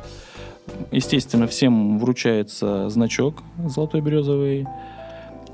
Естественно, 0.92 1.48
всем 1.48 1.98
вручается 1.98 2.88
значок 2.88 3.42
золотой 3.66 4.00
березовый, 4.00 4.66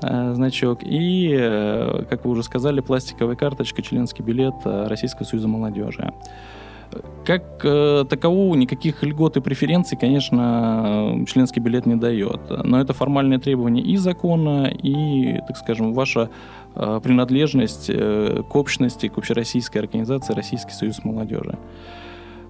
значок. 0.01 0.79
И, 0.83 1.35
э, 1.37 2.03
как 2.09 2.25
вы 2.25 2.31
уже 2.31 2.43
сказали, 2.43 2.81
пластиковая 2.81 3.35
карточка, 3.35 3.81
членский 3.81 4.23
билет 4.23 4.55
э, 4.65 4.87
Российского 4.87 5.25
союза 5.25 5.47
молодежи. 5.47 6.11
Как 7.25 7.43
э, 7.63 8.05
такового 8.07 8.55
никаких 8.55 9.03
льгот 9.03 9.37
и 9.37 9.41
преференций, 9.41 9.97
конечно, 9.97 11.23
членский 11.27 11.59
билет 11.59 11.85
не 11.85 11.95
дает. 11.95 12.39
Но 12.63 12.79
это 12.79 12.93
формальное 12.93 13.39
требование 13.39 13.83
и 13.83 13.97
закона, 13.97 14.67
и, 14.67 15.39
так 15.47 15.57
скажем, 15.57 15.93
ваша 15.93 16.29
э, 16.75 16.99
принадлежность 17.03 17.89
э, 17.89 18.43
к 18.47 18.55
общности, 18.55 19.07
к 19.07 19.17
общероссийской 19.17 19.81
организации 19.81 20.33
Российский 20.33 20.71
союз 20.71 21.03
молодежи. 21.03 21.57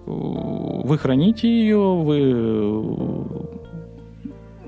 Вы 0.06 0.98
храните 1.00 1.48
ее, 1.48 1.96
вы 1.96 3.65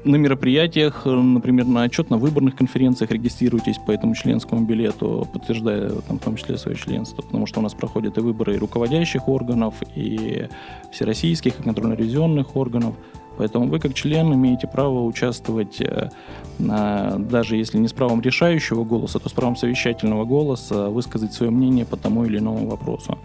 на 0.07 0.15
мероприятиях, 0.15 1.05
например, 1.05 1.65
на 1.65 1.83
отчетно-выборных 1.85 2.55
конференциях 2.55 3.11
регистрируйтесь 3.11 3.77
по 3.77 3.91
этому 3.91 4.15
членскому 4.15 4.65
билету, 4.65 5.27
подтверждая 5.31 5.89
там, 6.07 6.19
в 6.19 6.23
том 6.23 6.35
числе 6.35 6.57
свое 6.57 6.77
членство, 6.77 7.21
потому 7.21 7.45
что 7.45 7.59
у 7.59 7.63
нас 7.63 7.73
проходят 7.73 8.17
и 8.17 8.21
выборы 8.21 8.55
и 8.55 8.57
руководящих 8.57 9.27
органов, 9.27 9.75
и 9.95 10.47
всероссийских, 10.91 11.59
и 11.59 11.63
контрольно-ревизионных 11.63 12.55
органов. 12.55 12.95
Поэтому 13.37 13.67
вы 13.67 13.79
как 13.79 13.93
член 13.93 14.33
имеете 14.33 14.67
право 14.67 15.03
участвовать, 15.03 15.79
э, 15.79 16.09
даже 16.57 17.55
если 17.55 17.77
не 17.77 17.87
с 17.87 17.93
правом 17.93 18.21
решающего 18.21 18.83
голоса, 18.83 19.19
то 19.19 19.29
с 19.29 19.33
правом 19.33 19.55
совещательного 19.55 20.25
голоса, 20.25 20.89
высказать 20.89 21.33
свое 21.33 21.51
мнение 21.51 21.85
по 21.85 21.97
тому 21.97 22.25
или 22.25 22.39
иному 22.39 22.67
вопросу. 22.67 23.17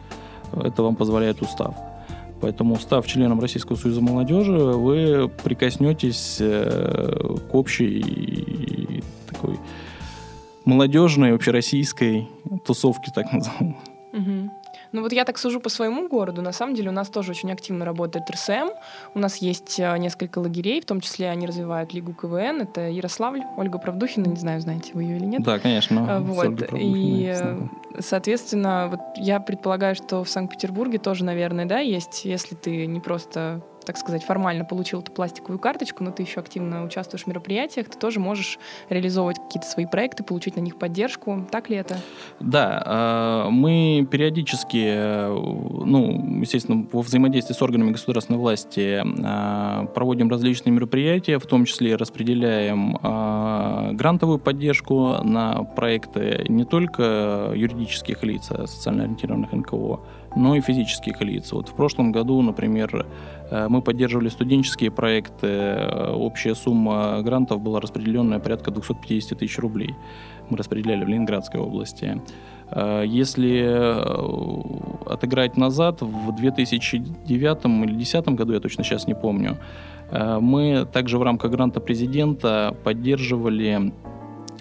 Это 0.53 0.83
вам 0.83 0.97
позволяет 0.97 1.41
устав. 1.41 1.75
Поэтому, 2.43 2.77
став 2.77 3.07
членом 3.07 3.41
Российского 3.41 3.77
союза 3.77 4.01
молодежи, 4.01 4.53
вы 4.53 5.31
прикоснетесь 5.45 6.39
э, 6.41 7.37
к 7.49 7.55
общей 7.55 9.05
такой 9.31 9.61
молодежной, 10.65 11.35
общероссийской 11.35 12.29
тусовке, 12.65 13.13
так 13.15 13.27
назовем. 13.33 13.77
Угу. 14.13 14.51
Ну 14.93 15.03
вот 15.03 15.13
я 15.13 15.25
так 15.25 15.39
сужу 15.39 15.61
по 15.61 15.69
своему 15.69 16.09
городу. 16.09 16.43
На 16.43 16.53
самом 16.53 16.75
деле 16.75 16.91
у 16.91 16.93
нас 16.93 17.09
тоже 17.09 17.31
очень 17.31 17.51
активно 17.51 17.85
работает 17.85 18.31
РСМ. 18.31 18.71
У 19.15 19.19
нас 19.19 19.39
есть 19.39 19.81
э, 19.81 19.97
несколько 19.99 20.39
лагерей, 20.39 20.81
в 20.81 20.85
том 20.85 21.01
числе 21.01 21.31
они 21.31 21.47
развивают 21.47 21.95
Лигу 21.95 22.13
КВН. 22.13 22.63
Это 22.63 22.89
Ярославль, 22.89 23.43
Ольга 23.57 23.79
Правдухина, 23.79 24.27
не 24.27 24.37
знаю, 24.37 24.61
знаете 24.61 24.93
вы 24.95 25.05
ее 25.05 25.17
или 25.17 25.25
нет. 25.25 25.43
Да, 25.43 25.59
конечно. 25.59 26.17
А, 26.17 26.21
вот. 26.21 26.63
И, 26.73 27.35
соответственно, 27.99 28.89
вот 28.91 29.01
я 29.17 29.41
предполагаю, 29.41 29.95
что 29.95 30.25
в 30.25 30.29
Санкт-Петербурге 30.29 30.99
тоже, 30.99 31.25
наверное, 31.25 31.65
да, 31.65 31.79
есть, 31.79 32.25
если 32.25 32.55
ты 32.55 32.87
не 32.87 33.01
просто 33.01 33.63
так 33.85 33.97
сказать, 33.97 34.25
формально 34.25 34.65
получил 34.65 35.01
эту 35.01 35.12
пластиковую 35.12 35.59
карточку, 35.59 36.05
но 36.05 36.11
ты 36.11 36.23
еще 36.23 36.41
активно 36.41 36.85
участвуешь 36.85 37.25
в 37.25 37.27
мероприятиях, 37.27 37.89
ты 37.89 37.99
тоже 37.99 38.21
можешь 38.21 38.59
реализовывать 38.89 39.39
какие-то 39.39 39.67
свои 39.67 39.87
проекты, 39.87 40.23
получить 40.23 40.57
на 40.57 40.61
них 40.61 40.79
поддержку. 40.79 41.47
Так 41.51 41.71
ли 41.71 41.77
это? 41.77 41.99
Да, 42.41 42.83
а, 42.85 43.51
мы 43.51 44.07
периодически, 44.11 44.85
э, 44.87 45.29
ну, 45.29 46.41
естественно, 46.41 46.87
во 46.93 47.03
взаимодействии 47.03 47.55
с 47.55 47.62
органами 47.62 47.91
государственной 47.91 48.39
власти 48.39 49.03
а, 49.25 49.87
проводим 49.87 50.31
различные 50.31 50.73
мероприятия, 50.73 51.39
в 51.39 51.47
том 51.47 51.65
числе 51.65 51.97
распределяем 51.97 52.99
а, 53.03 53.93
грантовую 53.93 54.39
поддержку 54.39 55.19
на 55.23 55.65
проекты 55.65 56.45
не 56.49 56.65
только 56.65 57.53
юридических 57.55 58.23
лиц, 58.23 58.45
социально 58.47 59.05
ориентированных 59.05 59.53
НКО, 59.53 60.01
но 60.37 60.57
и 60.57 60.61
физических 60.61 61.21
лиц. 61.21 61.53
Вот 61.53 61.69
в 61.69 61.75
прошлом 61.75 62.12
году, 62.12 62.41
например, 62.43 63.07
э, 63.51 63.67
мы 63.69 63.83
поддерживали 63.83 64.29
студенческие 64.29 64.91
проекты, 64.91 65.47
э, 65.47 66.12
общая 66.12 66.55
сумма 66.55 67.23
грантов 67.23 67.61
была 67.61 67.81
распределенная 67.81 68.39
порядка 68.39 68.71
250 68.71 69.39
тысяч 69.39 69.59
рублей. 69.59 69.95
Мы 70.49 70.57
распределяли 70.57 71.05
в 71.05 71.09
Ленинградской 71.09 71.61
области. 71.61 72.21
Э, 72.71 73.05
если 73.07 73.62
отыграть 75.07 75.57
назад, 75.57 76.01
в 76.01 76.35
2009 76.35 77.85
или 77.85 77.95
2010 77.95 78.29
году, 78.29 78.53
я 78.53 78.61
точно 78.61 78.85
сейчас 78.85 79.07
не 79.07 79.15
помню, 79.15 79.59
мы 80.41 80.87
также 80.93 81.17
в 81.17 81.23
рамках 81.23 81.51
гранта 81.51 81.81
президента 81.81 82.77
поддерживали 82.85 83.93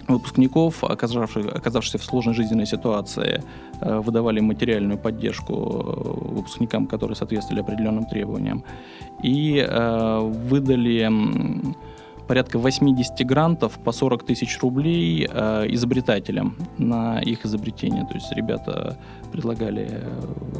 выпускников, 0.08 0.82
оказавшихся 0.82 1.98
в 1.98 2.04
сложной 2.04 2.34
жизненной 2.34 2.66
ситуации, 2.66 3.42
выдавали 3.84 4.40
материальную 4.40 4.98
поддержку 4.98 5.54
э, 5.54 6.34
выпускникам, 6.34 6.86
которые 6.86 7.16
соответствовали 7.16 7.62
определенным 7.62 8.04
требованиям, 8.06 8.64
и 9.22 9.64
э, 9.66 10.18
выдали 10.20 11.10
порядка 12.28 12.58
80 12.58 13.26
грантов 13.26 13.78
по 13.84 13.92
40 13.92 14.24
тысяч 14.24 14.58
рублей 14.60 15.26
изобретателям 15.26 16.56
на 16.78 17.20
их 17.20 17.44
изобретение. 17.44 18.06
То 18.06 18.14
есть 18.14 18.32
ребята 18.32 18.96
предлагали 19.32 20.02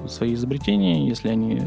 свои 0.09 0.35
изобретения, 0.35 1.07
если 1.07 1.29
они 1.29 1.63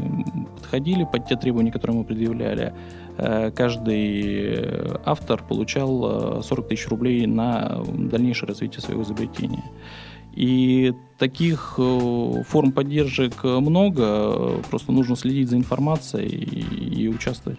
подходили 0.54 1.04
под 1.10 1.26
те 1.26 1.36
требования, 1.36 1.72
которые 1.72 1.98
мы 1.98 2.04
предъявляли, 2.04 2.72
Э, 3.18 3.50
каждый 3.50 4.68
автор 5.04 5.42
получал 5.42 6.42
40 6.42 6.64
э, 6.64 6.68
тысяч 6.68 6.88
рублей 6.88 7.26
на 7.26 7.82
дальнейшее 7.86 8.48
развитие 8.48 8.80
своего 8.80 9.02
изобретения. 9.02 9.64
И 10.36 10.92
таких 11.18 11.74
э, 11.78 12.42
форм 12.46 12.72
поддержек 12.72 13.42
много, 13.42 14.60
просто 14.70 14.92
нужно 14.92 15.16
следить 15.16 15.48
за 15.48 15.56
информацией 15.56 16.28
и, 16.28 17.02
и 17.02 17.08
участвовать. 17.08 17.58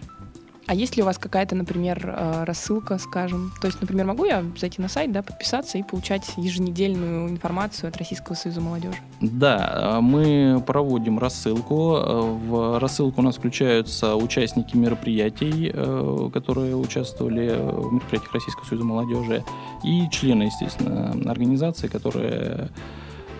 А 0.68 0.74
есть 0.74 0.98
ли 0.98 1.02
у 1.02 1.06
вас 1.06 1.16
какая-то, 1.16 1.56
например, 1.56 2.14
э, 2.14 2.44
рассылка, 2.44 2.98
скажем? 2.98 3.52
То 3.62 3.68
есть, 3.68 3.80
например, 3.80 4.04
могу 4.04 4.26
я 4.26 4.44
зайти 4.58 4.82
на 4.82 4.88
сайт, 4.88 5.10
да, 5.12 5.22
подписаться 5.22 5.78
и 5.78 5.82
получать 5.82 6.30
еженедельную 6.36 7.30
информацию 7.30 7.88
от 7.88 7.96
Российского 7.96 8.34
союза 8.34 8.60
молодежи? 8.60 8.98
Да, 9.22 9.98
мы 10.02 10.62
проводим 10.66 11.18
рассылку. 11.18 11.74
В 11.94 12.78
рассылку 12.78 13.22
у 13.22 13.24
нас 13.24 13.36
включаются 13.36 14.14
участники 14.14 14.76
мероприятий, 14.76 15.70
э, 15.72 16.30
которые 16.34 16.76
участвовали 16.76 17.48
в 17.48 17.94
мероприятиях 17.94 18.34
Российского 18.34 18.66
союза 18.66 18.84
молодежи, 18.84 19.44
и 19.84 20.06
члены, 20.10 20.42
естественно, 20.42 21.12
организации, 21.30 21.88
которые 21.88 22.68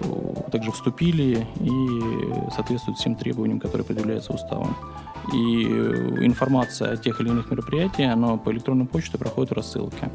э, 0.00 0.34
также 0.50 0.72
вступили 0.72 1.46
и 1.60 2.50
соответствуют 2.54 2.98
всем 2.98 3.16
требованиям, 3.16 3.60
которые 3.60 3.84
предъявляются 3.84 4.32
уставом 4.32 4.74
и 5.32 5.64
информация 6.24 6.92
о 6.92 6.96
тех 6.96 7.20
или 7.20 7.28
иных 7.28 7.50
мероприятиях, 7.50 8.12
она 8.12 8.36
по 8.36 8.50
электронной 8.50 8.86
почте 8.86 9.18
проходит 9.18 9.50
в 9.50 9.54
рассылке. 9.54 10.10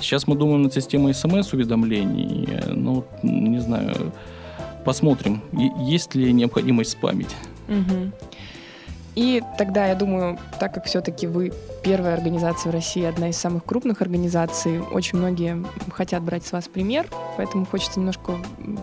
Сейчас 0.00 0.26
мы 0.26 0.36
думаем 0.36 0.62
над 0.62 0.72
системой 0.72 1.14
смс-уведомлений, 1.14 2.48
ну, 2.68 3.04
не 3.22 3.60
знаю, 3.60 4.12
посмотрим, 4.84 5.42
есть 5.80 6.14
ли 6.14 6.32
необходимость 6.32 6.90
спамить. 6.90 7.34
Угу. 7.68 8.12
И 9.16 9.42
тогда, 9.58 9.86
я 9.86 9.96
думаю, 9.96 10.38
так 10.60 10.72
как 10.74 10.84
все-таки 10.84 11.26
вы 11.26 11.52
первая 11.82 12.14
организация 12.14 12.70
в 12.70 12.72
России, 12.72 13.02
одна 13.02 13.30
из 13.30 13.36
самых 13.36 13.64
крупных 13.64 14.00
организаций, 14.00 14.80
очень 14.80 15.18
многие 15.18 15.64
хотят 15.92 16.22
брать 16.22 16.46
с 16.46 16.52
вас 16.52 16.68
пример, 16.68 17.08
поэтому 17.38 17.64
хочется 17.64 18.00
немножко 18.00 18.36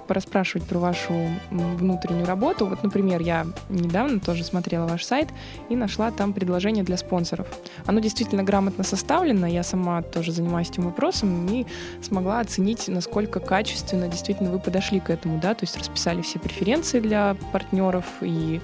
порасспрашивать 0.08 0.66
про 0.66 0.80
вашу 0.80 1.14
внутреннюю 1.52 2.26
работу. 2.26 2.66
Вот, 2.66 2.82
например, 2.84 3.22
я 3.22 3.46
недавно 3.70 4.22
тоже 4.22 4.46
смотрела 4.46 4.88
ваш 4.88 5.04
сайт 5.04 5.28
и 5.70 5.76
нашла 5.76 6.10
там 6.10 6.32
предложение 6.32 6.86
для 6.86 6.96
спонсоров. 6.96 7.48
Оно 7.86 8.00
действительно 8.00 8.44
грамотно 8.44 8.86
составлено, 8.86 9.46
я 9.46 9.62
сама 9.62 10.02
тоже 10.02 10.32
занимаюсь 10.32 10.70
этим 10.70 10.84
вопросом 10.84 11.46
и 11.48 11.66
смогла 12.02 12.40
оценить, 12.40 12.88
насколько 12.88 13.42
качественно 13.42 14.08
действительно 14.08 14.52
вы 14.52 14.60
подошли 14.60 15.02
к 15.02 15.10
этому, 15.10 15.38
да, 15.40 15.54
то 15.54 15.64
есть 15.64 15.78
расписали 15.78 16.22
все 16.22 16.40
преференции 16.40 17.02
для 17.02 17.36
партнеров 17.52 18.06
и 18.22 18.62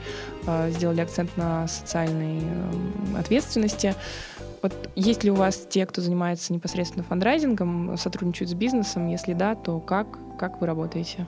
э, 0.48 0.72
сделали 0.72 1.02
акцент 1.02 1.36
на 1.36 1.68
социальной 1.68 2.40
эм, 2.40 3.18
ответственности. 3.20 3.94
Вот 4.62 4.74
есть 4.96 5.24
ли 5.24 5.32
у 5.32 5.36
вас 5.36 5.66
те, 5.70 5.86
кто 5.86 6.02
занимается 6.02 6.54
непосредственно 6.54 7.04
фандрайзингом, 7.04 7.98
сотрудничают 7.98 8.52
с 8.52 8.54
бизнесом? 8.54 9.08
Если 9.08 9.34
да, 9.34 9.56
то 9.56 9.80
как, 9.80 10.08
как 10.38 10.62
вы 10.62 10.68
работаете? 10.68 11.26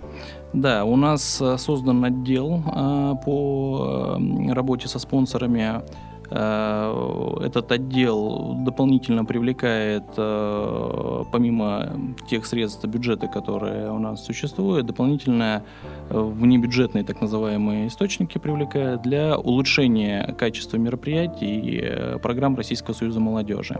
Да, 0.53 0.85
у 0.85 0.95
нас 0.95 1.41
э, 1.41 1.57
создан 1.57 2.03
отдел 2.03 2.61
э, 2.65 3.13
по 3.25 4.15
эм, 4.17 4.51
работе 4.53 4.87
со 4.87 4.99
спонсорами 4.99 5.81
Э, 5.83 6.12
этот 6.33 7.71
отдел 7.71 8.55
дополнительно 8.55 9.23
привлекает, 9.23 10.03
э, 10.17 11.23
помимо 11.31 11.93
тех 12.27 12.47
средств 12.47 12.83
бюджета, 12.85 13.27
которые 13.27 13.91
у 13.91 13.99
нас 13.99 14.25
существуют, 14.25 14.87
дополнительно 14.87 15.63
э, 16.09 16.19
внебюджетные 16.19 17.03
так 17.03 17.21
называемые 17.21 17.87
источники 17.87 18.39
привлекает 18.39 19.03
для 19.03 19.37
улучшения 19.37 20.33
качества 20.37 20.77
мероприятий 20.77 21.59
и 21.59 22.19
программ 22.19 22.55
Российского 22.55 22.95
Союза 22.95 23.19
молодежи. 23.19 23.79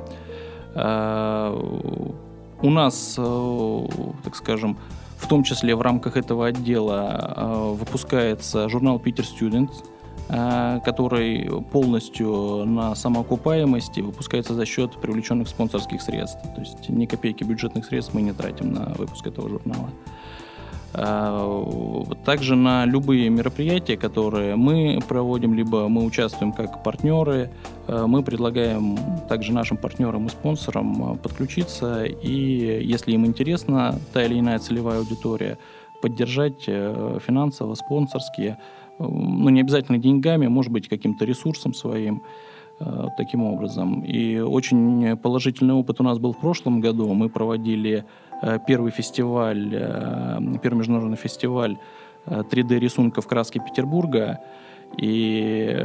У 0.76 2.70
нас, 2.70 3.20
так 4.24 4.36
скажем, 4.36 4.78
в 5.18 5.28
том 5.28 5.44
числе 5.44 5.76
в 5.76 5.82
рамках 5.82 6.18
этого 6.18 6.48
отдела 6.48 7.76
выпускается 7.78 8.70
журнал 8.70 9.02
Peter 9.04 9.24
Students, 9.24 9.84
Э, 9.84 9.93
который 10.27 11.50
полностью 11.72 12.63
на 12.65 12.96
самоокупаемости 12.96 14.00
выпускается 14.00 14.53
за 14.53 14.65
счет 14.65 15.00
привлеченных 15.01 15.48
спонсорских 15.48 16.01
средств. 16.01 16.42
То 16.56 16.62
есть 16.62 16.89
ни 16.89 17.06
копейки 17.06 17.44
бюджетных 17.44 17.86
средств 17.86 18.13
мы 18.13 18.22
не 18.22 18.32
тратим 18.32 18.74
на 18.74 18.94
выпуск 18.98 19.27
этого 19.27 19.50
журнала. 19.50 19.89
Э, 20.96 22.03
также 22.24 22.56
на 22.56 22.86
любые 22.86 23.30
мероприятия, 23.30 23.98
которые 23.98 24.56
мы 24.56 25.00
проводим, 25.08 25.54
либо 25.56 25.88
мы 25.88 26.06
участвуем 26.06 26.54
как 26.54 26.84
партнеры, 26.84 27.50
э, 27.88 28.06
мы 28.06 28.21
предлагаем 28.21 28.98
также 29.28 29.54
нашим 29.54 29.78
партнерам 29.78 30.28
и 30.28 30.30
спонсорам 30.30 31.17
подключиться, 31.17 32.04
и 32.06 32.84
если 32.84 33.13
им 33.13 33.26
интересна 33.26 34.00
та 34.13 34.24
или 34.24 34.39
иная 34.39 34.60
целевая 34.60 35.00
аудитория, 35.00 35.58
поддержать 36.02 36.63
финансово, 36.65 37.76
спонсорские, 37.76 38.58
ну, 38.99 39.49
не 39.49 39.62
обязательно 39.62 39.97
деньгами, 39.97 40.47
может 40.47 40.71
быть, 40.71 40.88
каким-то 40.88 41.25
ресурсом 41.25 41.73
своим, 41.73 42.23
э, 42.79 43.08
таким 43.17 43.43
образом. 43.43 44.01
И 44.01 44.39
очень 44.39 45.17
положительный 45.17 45.73
опыт 45.73 45.99
у 45.99 46.03
нас 46.03 46.19
был 46.19 46.34
в 46.34 46.39
прошлом 46.39 46.82
году. 46.82 47.13
Мы 47.13 47.29
проводили 47.29 48.06
э, 48.41 48.60
первый 48.67 48.91
фестиваль, 48.91 49.69
э, 49.73 50.39
первый 50.62 50.79
международный 50.79 51.17
фестиваль 51.17 51.77
3D-рисунков 52.25 53.27
краски 53.27 53.60
Петербурга. 53.60 54.39
И 54.95 55.75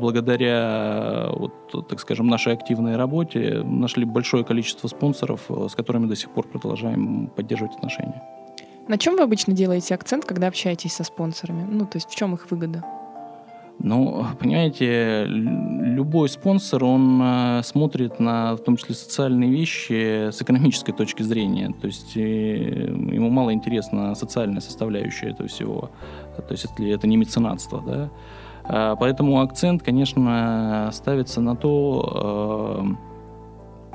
благодаря, 0.00 1.28
вот, 1.30 1.88
так 1.88 2.00
скажем, 2.00 2.26
нашей 2.26 2.52
активной 2.52 2.96
работе 2.96 3.62
нашли 3.62 4.04
большое 4.04 4.44
количество 4.44 4.88
спонсоров, 4.88 5.48
с 5.48 5.74
которыми 5.74 6.06
до 6.06 6.16
сих 6.16 6.30
пор 6.30 6.48
продолжаем 6.48 7.28
поддерживать 7.28 7.76
отношения. 7.76 8.22
На 8.88 8.98
чем 8.98 9.16
вы 9.16 9.22
обычно 9.22 9.54
делаете 9.54 9.94
акцент, 9.94 10.24
когда 10.24 10.48
общаетесь 10.48 10.92
со 10.92 11.04
спонсорами? 11.04 11.66
Ну, 11.68 11.86
то 11.86 11.96
есть 11.96 12.10
в 12.10 12.14
чем 12.14 12.34
их 12.34 12.50
выгода? 12.50 12.84
Ну, 13.78 14.24
понимаете, 14.38 15.24
любой 15.26 16.28
спонсор, 16.28 16.84
он 16.84 17.20
э, 17.22 17.62
смотрит 17.64 18.20
на, 18.20 18.54
в 18.54 18.60
том 18.60 18.76
числе, 18.76 18.94
социальные 18.94 19.50
вещи 19.50 20.30
с 20.30 20.40
экономической 20.40 20.92
точки 20.92 21.22
зрения. 21.22 21.74
То 21.80 21.86
есть 21.86 22.16
э, 22.16 22.20
ему 22.20 23.30
мало 23.30 23.52
интересна 23.52 24.14
социальная 24.14 24.60
составляющая 24.60 25.30
этого 25.30 25.48
всего. 25.48 25.90
То 26.36 26.52
есть 26.52 26.64
если 26.64 26.90
это 26.90 27.06
не 27.06 27.16
меценатство, 27.16 27.82
да. 27.84 28.10
А, 28.64 28.96
поэтому 28.96 29.40
акцент, 29.40 29.82
конечно, 29.82 30.90
ставится 30.92 31.40
на 31.40 31.56
то, 31.56 32.86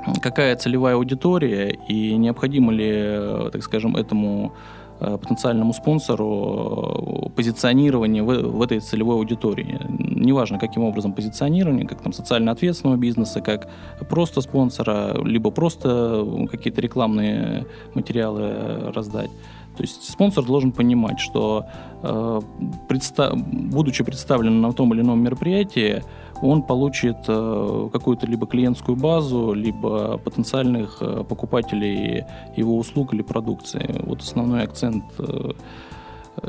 э, 0.06 0.20
какая 0.20 0.56
целевая 0.56 0.96
аудитория 0.96 1.78
и 1.88 2.16
необходимо 2.16 2.70
ли, 2.72 3.50
так 3.50 3.62
скажем, 3.62 3.96
этому 3.96 4.52
потенциальному 5.00 5.72
спонсору 5.72 7.26
э, 7.26 7.30
позиционирование 7.30 8.22
в, 8.22 8.26
в 8.26 8.62
этой 8.62 8.80
целевой 8.80 9.16
аудитории. 9.16 9.78
Неважно, 9.88 10.58
каким 10.58 10.82
образом 10.84 11.12
позиционирование, 11.12 11.86
как 11.86 12.00
там 12.02 12.12
социально 12.12 12.52
ответственного 12.52 12.98
бизнеса, 12.98 13.40
как 13.40 13.68
просто 14.08 14.40
спонсора, 14.40 15.22
либо 15.24 15.50
просто 15.50 16.26
какие-то 16.50 16.80
рекламные 16.80 17.66
материалы 17.94 18.92
раздать. 18.94 19.30
То 19.76 19.84
есть 19.84 20.10
спонсор 20.10 20.44
должен 20.44 20.72
понимать, 20.72 21.20
что 21.20 21.64
э, 22.02 22.40
предста- 22.88 23.34
будучи 23.34 24.04
представлен 24.04 24.60
на 24.60 24.72
том 24.72 24.92
или 24.92 25.00
ином 25.00 25.22
мероприятии, 25.22 26.02
он 26.42 26.62
получит 26.62 27.18
э, 27.28 27.88
какую-то 27.92 28.26
либо 28.26 28.46
клиентскую 28.46 28.96
базу, 28.96 29.52
либо 29.52 30.18
потенциальных 30.18 30.98
э, 31.00 31.24
покупателей 31.24 32.24
его 32.56 32.78
услуг 32.78 33.14
или 33.14 33.22
продукции. 33.22 34.00
Вот 34.04 34.20
основной 34.20 34.62
акцент 34.62 35.04
э, 35.18 35.52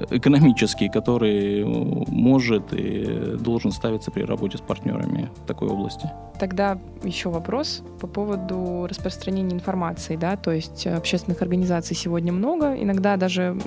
экономический, 0.10 0.90
который 0.90 1.66
может 1.66 2.74
и 2.74 3.36
должен 3.38 3.72
ставиться 3.72 4.12
при 4.12 4.24
работе 4.24 4.58
с 4.58 4.62
партнерами 4.62 5.30
в 5.44 5.48
такой 5.48 5.68
области. 5.68 6.10
Тогда 6.40 6.78
еще 7.04 7.30
вопрос 7.30 7.84
по 8.00 8.08
поводу 8.08 8.88
распространения 8.90 9.54
информации, 9.54 10.16
да, 10.16 10.38
то 10.38 10.52
есть 10.52 10.88
общественных 10.88 11.42
организаций 11.42 11.96
сегодня 11.96 12.32
много, 12.32 12.76
иногда 12.82 13.18
даже 13.18 13.58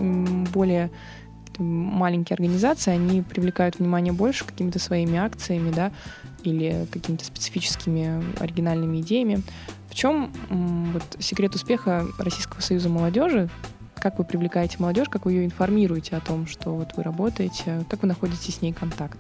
более 0.55 0.91
маленькие 1.59 2.35
организации, 2.35 2.93
они 2.93 3.23
привлекают 3.23 3.79
внимание 3.79 4.13
больше 4.13 4.45
какими-то 4.45 4.79
своими 4.79 5.19
акциями, 5.19 5.71
да, 5.71 5.93
или 6.43 6.87
какими-то 6.91 7.25
специфическими 7.25 8.23
оригинальными 8.41 9.01
идеями. 9.01 9.43
В 9.89 9.95
чем 9.95 10.33
вот 10.49 11.03
секрет 11.21 11.55
успеха 11.55 12.07
Российского 12.19 12.61
союза 12.61 12.89
молодежи? 12.89 13.49
Как 13.97 14.19
вы 14.19 14.25
привлекаете 14.25 14.77
молодежь, 14.81 15.09
как 15.09 15.25
вы 15.25 15.33
ее 15.33 15.45
информируете 15.45 16.17
о 16.17 16.21
том, 16.21 16.47
что 16.47 16.75
вот 16.75 16.95
вы 16.97 17.03
работаете, 17.03 17.85
как 17.89 18.03
вы 18.03 18.09
находите 18.09 18.53
с 18.53 18.61
ней 18.61 18.73
контакт? 18.73 19.19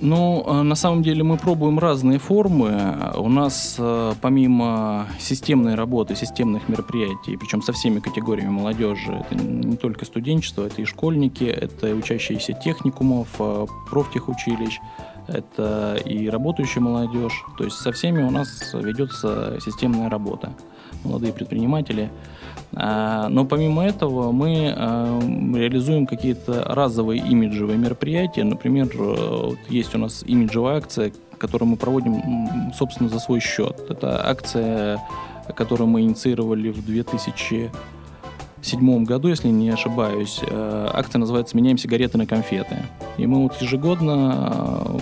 Ну, 0.00 0.44
э, 0.46 0.62
на 0.62 0.74
самом 0.74 1.02
деле 1.02 1.22
мы 1.22 1.38
пробуем 1.38 1.78
разные 1.78 2.18
формы. 2.18 3.12
У 3.16 3.28
нас 3.28 3.76
э, 3.78 4.12
помимо 4.20 5.08
системной 5.18 5.74
работы, 5.74 6.14
системных 6.14 6.68
мероприятий, 6.68 7.36
причем 7.36 7.62
со 7.62 7.72
всеми 7.72 8.00
категориями 8.00 8.50
молодежи, 8.50 9.24
это 9.30 9.42
не 9.42 9.76
только 9.76 10.04
студенчество, 10.04 10.64
это 10.66 10.82
и 10.82 10.84
школьники, 10.84 11.44
это 11.44 11.88
и 11.88 11.92
учащиеся 11.94 12.52
техникумов, 12.52 13.28
э, 13.38 13.66
профтехучилищ, 13.90 14.80
это 15.28 15.96
и 16.04 16.28
работающая 16.28 16.80
молодежь. 16.80 17.44
То 17.58 17.64
есть 17.64 17.76
со 17.76 17.92
всеми 17.92 18.22
у 18.22 18.30
нас 18.30 18.72
ведется 18.74 19.58
системная 19.64 20.08
работа. 20.08 20.52
молодые 21.04 21.32
предприниматели. 21.32 22.10
А, 22.74 23.28
но 23.28 23.44
помимо 23.44 23.84
этого 23.84 24.32
мы 24.32 24.74
а, 24.76 25.20
реализуем 25.54 26.06
какие-то 26.06 26.64
разовые 26.64 27.22
имиджевые 27.22 27.78
мероприятия. 27.78 28.44
Например, 28.44 28.88
вот 28.96 29.58
есть 29.68 29.94
у 29.94 29.98
нас 29.98 30.22
имиджевая 30.26 30.78
акция, 30.78 31.12
которую 31.38 31.70
мы 31.70 31.76
проводим, 31.76 32.72
собственно, 32.74 33.08
за 33.08 33.18
свой 33.18 33.40
счет. 33.40 33.84
Это 33.88 34.28
акция, 34.28 35.00
которую 35.54 35.88
мы 35.88 36.02
инициировали 36.02 36.70
в 36.70 36.84
2000 36.84 37.70
2007 38.66 39.04
году, 39.04 39.28
если 39.28 39.48
не 39.48 39.70
ошибаюсь, 39.70 40.40
э, 40.42 40.88
акция 40.92 41.20
называется 41.20 41.56
«Меняем 41.56 41.78
сигареты 41.78 42.18
на 42.18 42.26
конфеты». 42.26 42.82
И 43.16 43.26
мы 43.26 43.44
вот 43.44 43.60
ежегодно 43.62 44.82
э, 44.84 44.98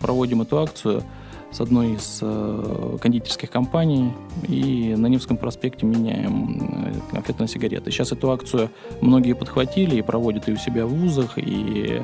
проводим 0.00 0.42
эту 0.42 0.60
акцию 0.60 1.02
с 1.50 1.60
одной 1.60 1.94
из 1.94 2.20
э, 2.22 2.98
кондитерских 3.00 3.50
компаний 3.50 4.12
и 4.46 4.94
на 4.96 5.08
Невском 5.08 5.36
проспекте 5.36 5.84
меняем 5.84 7.02
конфеты 7.10 7.42
на 7.42 7.48
сигареты. 7.48 7.90
Сейчас 7.90 8.12
эту 8.12 8.30
акцию 8.30 8.70
многие 9.00 9.34
подхватили 9.34 9.96
и 9.96 10.02
проводят 10.02 10.48
и 10.48 10.52
у 10.52 10.56
себя 10.56 10.86
в 10.86 10.90
вузах, 10.90 11.38
и 11.38 12.02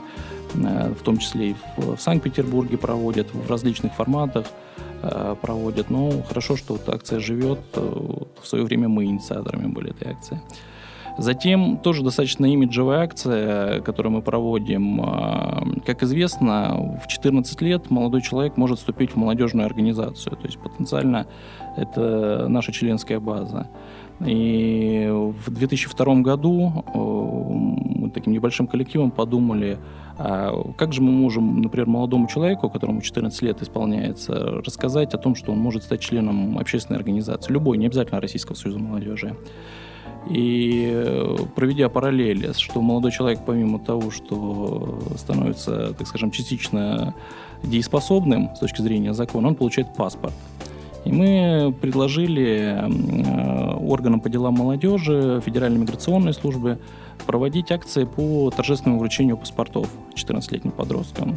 в 0.54 1.02
том 1.04 1.18
числе 1.18 1.50
и 1.50 1.56
в, 1.76 2.00
Санкт-Петербурге 2.00 2.76
проводят 2.78 3.32
в 3.32 3.48
различных 3.50 3.94
форматах 3.94 4.46
проводят. 5.42 5.90
Но 5.90 6.22
хорошо, 6.22 6.56
что 6.56 6.74
эта 6.76 6.94
акция 6.94 7.20
живет. 7.20 7.60
В 7.74 8.44
свое 8.44 8.64
время 8.64 8.88
мы 8.88 9.04
инициаторами 9.04 9.66
были 9.66 9.90
этой 9.90 10.10
акции. 10.10 10.40
Затем 11.18 11.78
тоже 11.78 12.04
достаточно 12.04 12.46
имиджевая 12.46 13.00
акция, 13.00 13.80
которую 13.80 14.12
мы 14.12 14.22
проводим. 14.22 15.00
А, 15.02 15.66
как 15.84 16.04
известно, 16.04 16.96
в 17.04 17.08
14 17.08 17.60
лет 17.60 17.90
молодой 17.90 18.22
человек 18.22 18.56
может 18.56 18.78
вступить 18.78 19.10
в 19.10 19.16
молодежную 19.16 19.66
организацию. 19.66 20.36
То 20.36 20.46
есть 20.46 20.58
потенциально 20.58 21.26
это 21.76 22.46
наша 22.48 22.70
членская 22.70 23.18
база. 23.18 23.68
И 24.24 25.08
в 25.10 25.50
2002 25.50 26.14
году 26.22 26.84
мы 26.94 28.10
таким 28.10 28.32
небольшим 28.32 28.68
коллективом 28.68 29.10
подумали, 29.10 29.78
а 30.18 30.72
как 30.76 30.92
же 30.92 31.02
мы 31.02 31.10
можем, 31.10 31.62
например, 31.62 31.86
молодому 31.86 32.28
человеку, 32.28 32.70
которому 32.70 33.00
14 33.00 33.42
лет 33.42 33.62
исполняется, 33.62 34.62
рассказать 34.64 35.14
о 35.14 35.18
том, 35.18 35.34
что 35.34 35.52
он 35.52 35.58
может 35.58 35.82
стать 35.82 36.00
членом 36.00 36.58
общественной 36.58 36.98
организации, 36.98 37.52
любой, 37.52 37.78
не 37.78 37.86
обязательно 37.86 38.20
Российского 38.20 38.54
союза 38.54 38.78
молодежи. 38.78 39.36
И 40.30 40.90
э, 40.92 41.36
проведя 41.54 41.88
параллели, 41.88 42.52
что 42.52 42.82
молодой 42.82 43.12
человек, 43.12 43.40
помимо 43.46 43.78
того, 43.78 44.10
что 44.10 45.00
становится, 45.16 45.94
так 45.94 46.06
скажем, 46.06 46.30
частично 46.30 47.14
дееспособным 47.62 48.54
с 48.54 48.58
точки 48.58 48.82
зрения 48.82 49.14
закона, 49.14 49.48
он 49.48 49.54
получает 49.54 49.94
паспорт. 49.94 50.34
И 51.04 51.12
мы 51.12 51.74
предложили 51.80 52.76
э, 52.76 53.76
органам 53.76 54.20
по 54.20 54.28
делам 54.28 54.54
молодежи, 54.54 55.40
Федеральной 55.44 55.78
миграционной 55.78 56.34
службе 56.34 56.78
проводить 57.26 57.72
акции 57.72 58.04
по 58.04 58.50
торжественному 58.50 59.00
вручению 59.00 59.38
паспортов 59.38 59.88
14-летним 60.14 60.72
подросткам. 60.72 61.34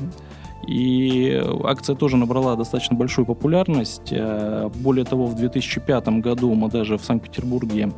И 0.68 1.42
акция 1.64 1.96
тоже 1.96 2.18
набрала 2.18 2.56
достаточно 2.56 2.96
большую 2.96 3.26
популярность. 3.26 4.12
Э, 4.12 4.70
более 4.76 5.06
того, 5.06 5.28
в 5.28 5.36
2005 5.36 6.08
году 6.20 6.54
мы 6.54 6.70
даже 6.70 6.98
в 6.98 7.06
Санкт-Петербурге 7.06 7.92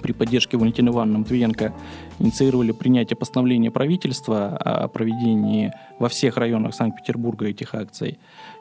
при 0.00 0.12
поддержке 0.12 0.56
Валентины 0.56 0.90
Ивановны 0.90 1.18
Матвиенко 1.20 1.72
инициировали 2.18 2.72
принятие 2.72 3.16
постановления 3.16 3.70
правительства 3.70 4.56
о 4.56 4.88
проведении 4.88 5.72
во 5.98 6.08
всех 6.08 6.36
районах 6.36 6.74
Санкт-Петербурга 6.74 7.48
этих 7.48 7.74
акций. 7.74 8.18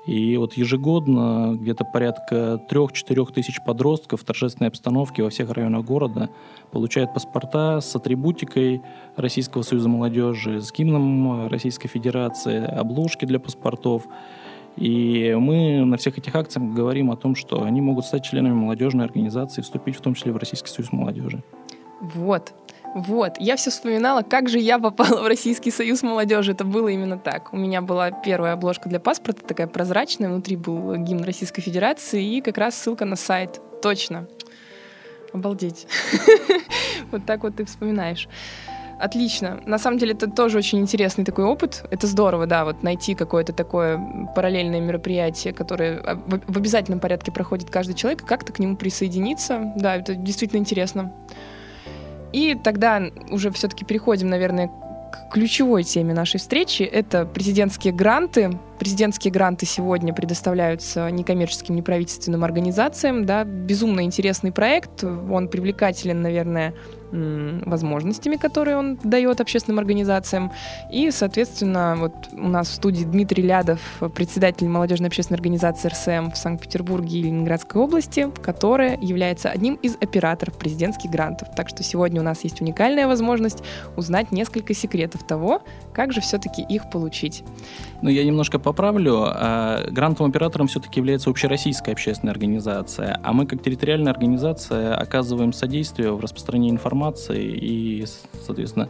И 0.07 0.37
вот 0.37 0.53
ежегодно 0.53 1.55
где-то 1.59 1.83
порядка 1.83 2.61
3-4 2.69 3.33
тысяч 3.33 3.59
подростков 3.65 4.21
в 4.21 4.23
торжественной 4.23 4.69
обстановке 4.69 5.23
во 5.23 5.29
всех 5.29 5.51
районах 5.51 5.83
города 5.85 6.29
получают 6.71 7.13
паспорта 7.13 7.81
с 7.81 7.95
атрибутикой 7.95 8.81
Российского 9.15 9.63
союза 9.63 9.89
молодежи, 9.89 10.61
с 10.61 10.71
гимном 10.71 11.47
Российской 11.47 11.87
Федерации, 11.87 12.63
обложки 12.63 13.25
для 13.25 13.39
паспортов. 13.39 14.03
И 14.77 15.35
мы 15.39 15.85
на 15.85 15.97
всех 15.97 16.17
этих 16.17 16.35
акциях 16.35 16.65
говорим 16.73 17.11
о 17.11 17.15
том, 17.15 17.35
что 17.35 17.63
они 17.63 17.81
могут 17.81 18.05
стать 18.05 18.25
членами 18.25 18.53
молодежной 18.53 19.05
организации, 19.05 19.61
вступить 19.61 19.95
в 19.95 20.01
том 20.01 20.15
числе 20.15 20.31
в 20.31 20.37
Российский 20.37 20.69
союз 20.69 20.91
молодежи. 20.91 21.43
Вот. 22.01 22.53
Вот, 22.95 23.33
я 23.39 23.57
все 23.57 23.71
вспоминала, 23.71 24.21
как 24.21 24.47
же 24.47 24.57
я 24.57 24.79
попала 24.79 25.21
в 25.23 25.27
Российский 25.27 25.69
союз 25.69 26.01
молодежи. 26.01 26.53
Это 26.53 26.63
было 26.63 26.87
именно 26.87 27.17
так. 27.17 27.51
У 27.51 27.57
меня 27.57 27.81
была 27.81 28.11
первая 28.11 28.53
обложка 28.53 28.87
для 28.87 29.01
паспорта, 29.01 29.45
такая 29.45 29.67
прозрачная, 29.67 30.29
внутри 30.29 30.55
был 30.55 30.95
гимн 30.95 31.23
Российской 31.23 31.61
Федерации 31.61 32.37
и 32.37 32.41
как 32.41 32.57
раз 32.57 32.75
ссылка 32.75 33.03
на 33.03 33.17
сайт. 33.17 33.59
Точно. 33.81 34.27
Обалдеть. 35.33 35.87
Вот 37.11 37.23
так 37.25 37.43
вот 37.43 37.55
ты 37.57 37.65
вспоминаешь. 37.65 38.27
Отлично. 38.97 39.59
На 39.65 39.77
самом 39.77 39.97
деле 39.97 40.13
это 40.13 40.29
тоже 40.29 40.57
очень 40.57 40.79
интересный 40.79 41.25
такой 41.25 41.45
опыт. 41.45 41.83
Это 41.91 42.07
здорово, 42.07 42.45
да, 42.45 42.63
вот 42.63 42.81
найти 42.81 43.13
какое-то 43.13 43.51
такое 43.51 43.99
параллельное 44.35 44.79
мероприятие, 44.79 45.53
которое 45.53 46.01
в 46.25 46.57
обязательном 46.57 46.99
порядке 46.99 47.31
проходит 47.31 47.69
каждый 47.69 47.93
человек, 47.95 48.23
и 48.23 48.25
как-то 48.25 48.53
к 48.53 48.59
нему 48.59 48.77
присоединиться. 48.77 49.73
Да, 49.75 49.97
это 49.97 50.15
действительно 50.15 50.59
интересно. 50.59 51.11
И 52.31 52.55
тогда 52.55 53.01
уже 53.29 53.51
все-таки 53.51 53.85
переходим, 53.85 54.29
наверное, 54.29 54.67
к 54.67 55.33
ключевой 55.33 55.83
теме 55.83 56.13
нашей 56.13 56.39
встречи. 56.39 56.83
Это 56.83 57.25
президентские 57.25 57.93
гранты. 57.93 58.57
Президентские 58.79 59.31
гранты 59.31 59.65
сегодня 59.65 60.13
предоставляются 60.13 61.09
некоммерческим, 61.09 61.75
неправительственным 61.75 62.43
организациям. 62.43 63.25
Да, 63.25 63.45
безумно 63.45 64.01
интересный 64.01 64.51
проект. 64.51 65.03
Он 65.03 65.47
привлекателен, 65.47 66.21
наверное, 66.21 66.73
возможностями, 67.65 68.35
которые 68.35 68.77
он 68.77 68.97
дает 69.03 69.41
общественным 69.41 69.79
организациям. 69.79 70.51
И, 70.91 71.11
соответственно, 71.11 71.95
вот 71.97 72.13
у 72.33 72.47
нас 72.47 72.69
в 72.69 72.73
студии 72.73 73.03
Дмитрий 73.03 73.43
Лядов, 73.43 73.79
председатель 74.15 74.67
молодежной 74.67 75.07
общественной 75.07 75.37
организации 75.37 75.87
РСМ 75.87 76.31
в 76.31 76.37
Санкт-Петербурге 76.37 77.19
и 77.19 77.23
Ленинградской 77.23 77.81
области, 77.81 78.29
которая 78.41 78.97
является 78.99 79.49
одним 79.49 79.75
из 79.75 79.95
операторов 79.95 80.57
президентских 80.57 81.09
грантов. 81.09 81.49
Так 81.55 81.69
что 81.69 81.83
сегодня 81.83 82.21
у 82.21 82.23
нас 82.23 82.43
есть 82.43 82.61
уникальная 82.61 83.07
возможность 83.07 83.63
узнать 83.95 84.31
несколько 84.31 84.73
секретов 84.73 85.23
того, 85.25 85.61
как 85.95 86.11
же 86.11 86.21
все-таки 86.21 86.61
их 86.61 86.89
получить. 86.89 87.43
Ну, 88.01 88.09
я 88.09 88.23
немножко 88.23 88.59
поправлю. 88.59 89.23
А, 89.25 89.89
грантовым 89.89 90.31
оператором 90.31 90.67
все-таки 90.67 90.99
является 90.99 91.29
общероссийская 91.29 91.93
общественная 91.93 92.33
организация, 92.33 93.19
а 93.23 93.33
мы 93.33 93.45
как 93.45 93.63
территориальная 93.63 94.11
организация 94.11 94.95
оказываем 94.95 95.53
содействие 95.53 96.11
в 96.11 96.19
распространении 96.19 96.71
информации 96.71 96.85
информации 96.85 97.43
и, 97.43 98.05
соответственно, 98.45 98.89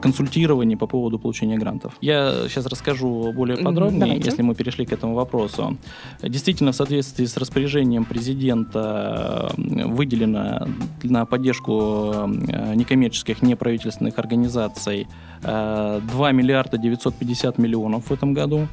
консультирование 0.00 0.76
по 0.76 0.86
поводу 0.86 1.18
получения 1.18 1.56
грантов. 1.56 1.94
Я 2.00 2.48
сейчас 2.48 2.66
расскажу 2.66 3.32
более 3.32 3.56
подробнее, 3.56 4.00
Давайте. 4.00 4.30
если 4.30 4.42
мы 4.42 4.54
перешли 4.54 4.86
к 4.86 4.92
этому 4.92 5.14
вопросу. 5.14 5.76
Действительно, 6.22 6.72
в 6.72 6.76
соответствии 6.76 7.24
с 7.24 7.36
распоряжением 7.36 8.04
президента 8.04 9.52
выделено 9.56 10.68
на 11.02 11.24
поддержку 11.24 12.12
э, 12.14 12.74
некоммерческих 12.74 13.42
неправительственных 13.42 14.18
организаций 14.18 15.06
2 15.42 16.00
э, 16.02 16.32
миллиарда 16.32 16.78
950 16.78 17.58
миллионов 17.58 18.10
в 18.10 18.12
этом 18.12 18.34
году. 18.34 18.68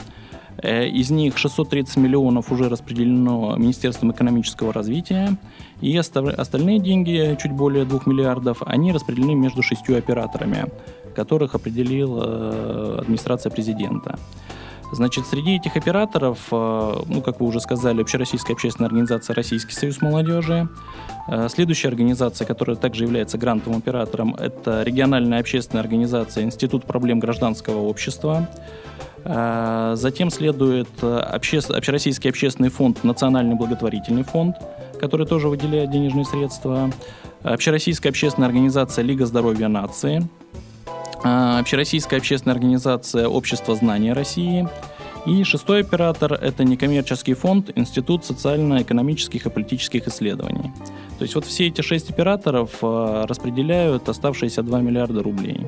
Э, 0.58 0.88
из 0.88 1.10
них 1.10 1.38
630 1.38 1.98
миллионов 1.98 2.52
уже 2.52 2.70
распределено 2.70 3.56
Министерством 3.58 4.12
экономического 4.12 4.74
развития, 4.74 5.38
и 5.82 5.96
остальные 5.98 6.80
деньги, 6.80 7.38
чуть 7.42 7.52
более 7.52 7.86
2 7.86 8.02
миллиардов, 8.06 8.62
они 8.66 8.92
распределены 8.92 9.36
между 9.36 9.62
шестью 9.62 9.98
операторами, 9.98 10.66
которых 11.14 11.56
определила 11.56 12.24
э, 12.26 12.98
администрация 13.02 13.50
президента. 13.50 14.18
Значит, 14.92 15.26
среди 15.26 15.56
этих 15.56 15.76
операторов, 15.76 16.38
э, 16.52 16.96
ну, 17.08 17.22
как 17.22 17.40
вы 17.40 17.48
уже 17.48 17.60
сказали, 17.60 18.02
Общероссийская 18.02 18.56
общественная 18.56 18.88
организация 18.88 19.34
«Российский 19.34 19.74
союз 19.74 20.02
молодежи». 20.02 20.68
Следующая 21.48 21.88
организация, 21.88 22.46
которая 22.46 22.76
также 22.76 23.06
является 23.06 23.38
грантовым 23.38 23.80
оператором, 23.80 24.36
это 24.36 24.84
региональная 24.84 25.40
общественная 25.40 25.82
организация 25.82 26.44
«Институт 26.44 26.84
проблем 26.84 27.20
гражданского 27.20 27.80
общества». 27.80 28.50
Затем 29.24 30.30
следует 30.30 30.90
э, 31.02 31.18
обще... 31.20 31.60
Общероссийский 31.60 32.30
общественный 32.30 32.70
фонд 32.70 33.06
«Национальный 33.06 33.56
благотворительный 33.56 34.24
фонд», 34.24 34.58
который 35.00 35.26
тоже 35.26 35.48
выделяет 35.48 35.92
денежные 35.92 36.26
средства. 36.26 36.92
Общероссийская 37.42 38.12
общественная 38.12 38.50
организация 38.50 39.02
«Лига 39.02 39.26
здоровья 39.26 39.70
нации», 39.70 40.28
Общероссийская 41.24 42.20
общественная 42.20 42.54
организация 42.54 43.28
«Общество 43.28 43.76
знания 43.76 44.14
России», 44.14 44.68
и 45.26 45.44
шестой 45.46 45.82
оператор– 45.82 46.34
это 46.42 46.66
некоммерческий 46.66 47.34
фонд 47.34 47.72
Институт 47.76 48.26
социально-экономических 48.26 49.46
и 49.46 49.50
политических 49.50 50.06
исследований. 50.08 50.74
То 51.18 51.22
есть 51.22 51.36
вот 51.36 51.46
все 51.46 51.68
эти 51.68 51.80
шесть 51.80 52.10
операторов 52.10 52.72
э, 52.82 53.26
распределяют 53.26 54.10
оставшиеся 54.10 54.64
2 54.64 54.82
миллиарда 54.82 55.24
рублей. 55.24 55.66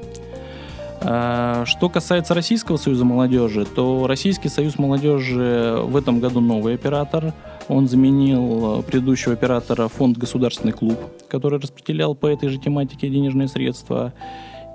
А, 1.02 1.64
что 1.66 1.88
касается 1.88 2.34
Российского 2.34 2.76
союза 2.76 3.06
молодежи, 3.06 3.66
то 3.66 4.08
Российский 4.08 4.50
союз 4.50 4.78
молодежи 4.78 5.78
в 5.84 5.96
этом 5.96 6.20
году 6.20 6.42
новый 6.42 6.76
оператор. 6.76 7.34
Он 7.70 7.88
заменил 7.88 8.84
предыдущего 8.84 9.34
оператора 9.34 9.88
фонд 9.88 10.18
«Государственный 10.18 10.74
клуб», 10.74 11.00
который 11.30 11.60
распределял 11.60 12.14
по 12.14 12.28
этой 12.28 12.50
же 12.50 12.58
тематике 12.58 13.08
денежные 13.08 13.48
средства. 13.48 14.14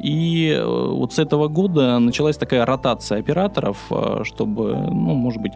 И 0.02 0.50
э, 0.50 0.64
вот 0.64 1.12
с 1.12 1.18
этого 1.18 1.48
года 1.48 1.98
началась 1.98 2.36
такая 2.36 2.64
ротация 2.64 3.18
операторов, 3.18 3.76
э, 3.90 4.22
чтобы, 4.24 4.74
ну, 4.74 5.14
может 5.14 5.42
быть, 5.42 5.52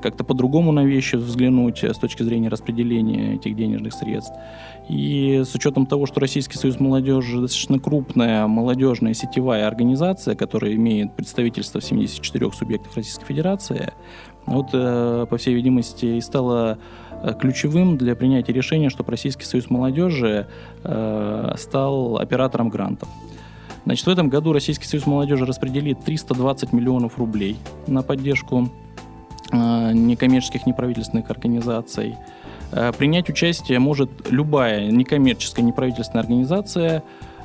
как-то 0.00 0.24
по-другому 0.24 0.72
на 0.72 0.84
вещи 0.84 1.16
взглянуть 1.16 1.84
с 1.84 1.98
точки 1.98 2.22
зрения 2.22 2.48
распределения 2.48 3.34
этих 3.34 3.54
денежных 3.54 3.92
средств. 3.92 4.32
И 4.88 5.42
с 5.44 5.54
учетом 5.54 5.86
того, 5.86 6.06
что 6.06 6.20
Российский 6.20 6.56
союз 6.56 6.80
молодежи 6.80 7.40
достаточно 7.40 7.78
крупная 7.78 8.46
молодежная 8.46 9.14
сетевая 9.14 9.68
организация, 9.68 10.34
которая 10.34 10.72
имеет 10.74 11.14
представительство 11.14 11.80
в 11.80 11.84
74 11.84 12.50
субъектах 12.52 12.96
Российской 12.96 13.26
Федерации, 13.26 13.92
вот, 14.46 14.70
э, 14.72 15.26
по 15.28 15.36
всей 15.36 15.54
видимости, 15.54 16.06
и 16.06 16.20
стало 16.20 16.78
ключевым 17.38 17.98
для 17.98 18.16
принятия 18.16 18.52
решения, 18.52 18.90
чтобы 18.90 19.12
Российский 19.12 19.44
союз 19.44 19.70
молодежи 19.70 20.48
стал 20.82 22.16
оператором 22.16 22.68
грантов. 22.68 23.08
Значит, 23.84 24.06
в 24.06 24.10
этом 24.10 24.28
году 24.28 24.52
Российский 24.52 24.86
союз 24.86 25.06
молодежи 25.06 25.44
распределит 25.44 26.00
320 26.04 26.72
миллионов 26.72 27.18
рублей 27.18 27.56
на 27.86 28.02
поддержку 28.02 28.68
э, 29.50 29.92
некоммерческих 29.92 30.66
неправительственных 30.66 31.30
организаций. 31.30 32.16
Э, 32.70 32.92
принять 32.96 33.28
участие 33.28 33.80
может 33.80 34.10
любая 34.30 34.90
некоммерческая 34.90 35.64
неправительственная 35.64 36.22
организация, 36.22 37.02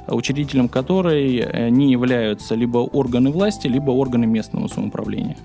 учредителем 0.08 0.70
которой 0.70 1.38
э, 1.38 1.70
не 1.70 1.92
являются 1.92 2.54
либо 2.54 2.78
органы 2.78 3.32
власти, 3.32 3.68
либо 3.68 3.92
органы 3.92 4.28
местного 4.28 4.68
самоуправления. 4.68 5.38